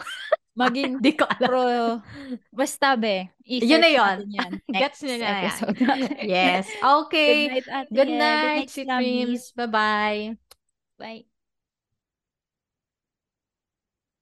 [0.58, 1.52] Maging Di ko alam.
[1.54, 2.02] pro,
[2.52, 3.30] basta be,
[3.60, 4.18] Yun na yun.
[4.30, 5.64] yan Gets nyo na yan.
[6.22, 6.76] Yes.
[7.24, 7.40] Good Okay.
[7.42, 7.90] night, ate.
[7.92, 8.08] Good
[8.40, 9.52] Good night, night, sweet dreams.
[9.56, 10.38] Bye-bye.
[10.98, 11.27] Bye.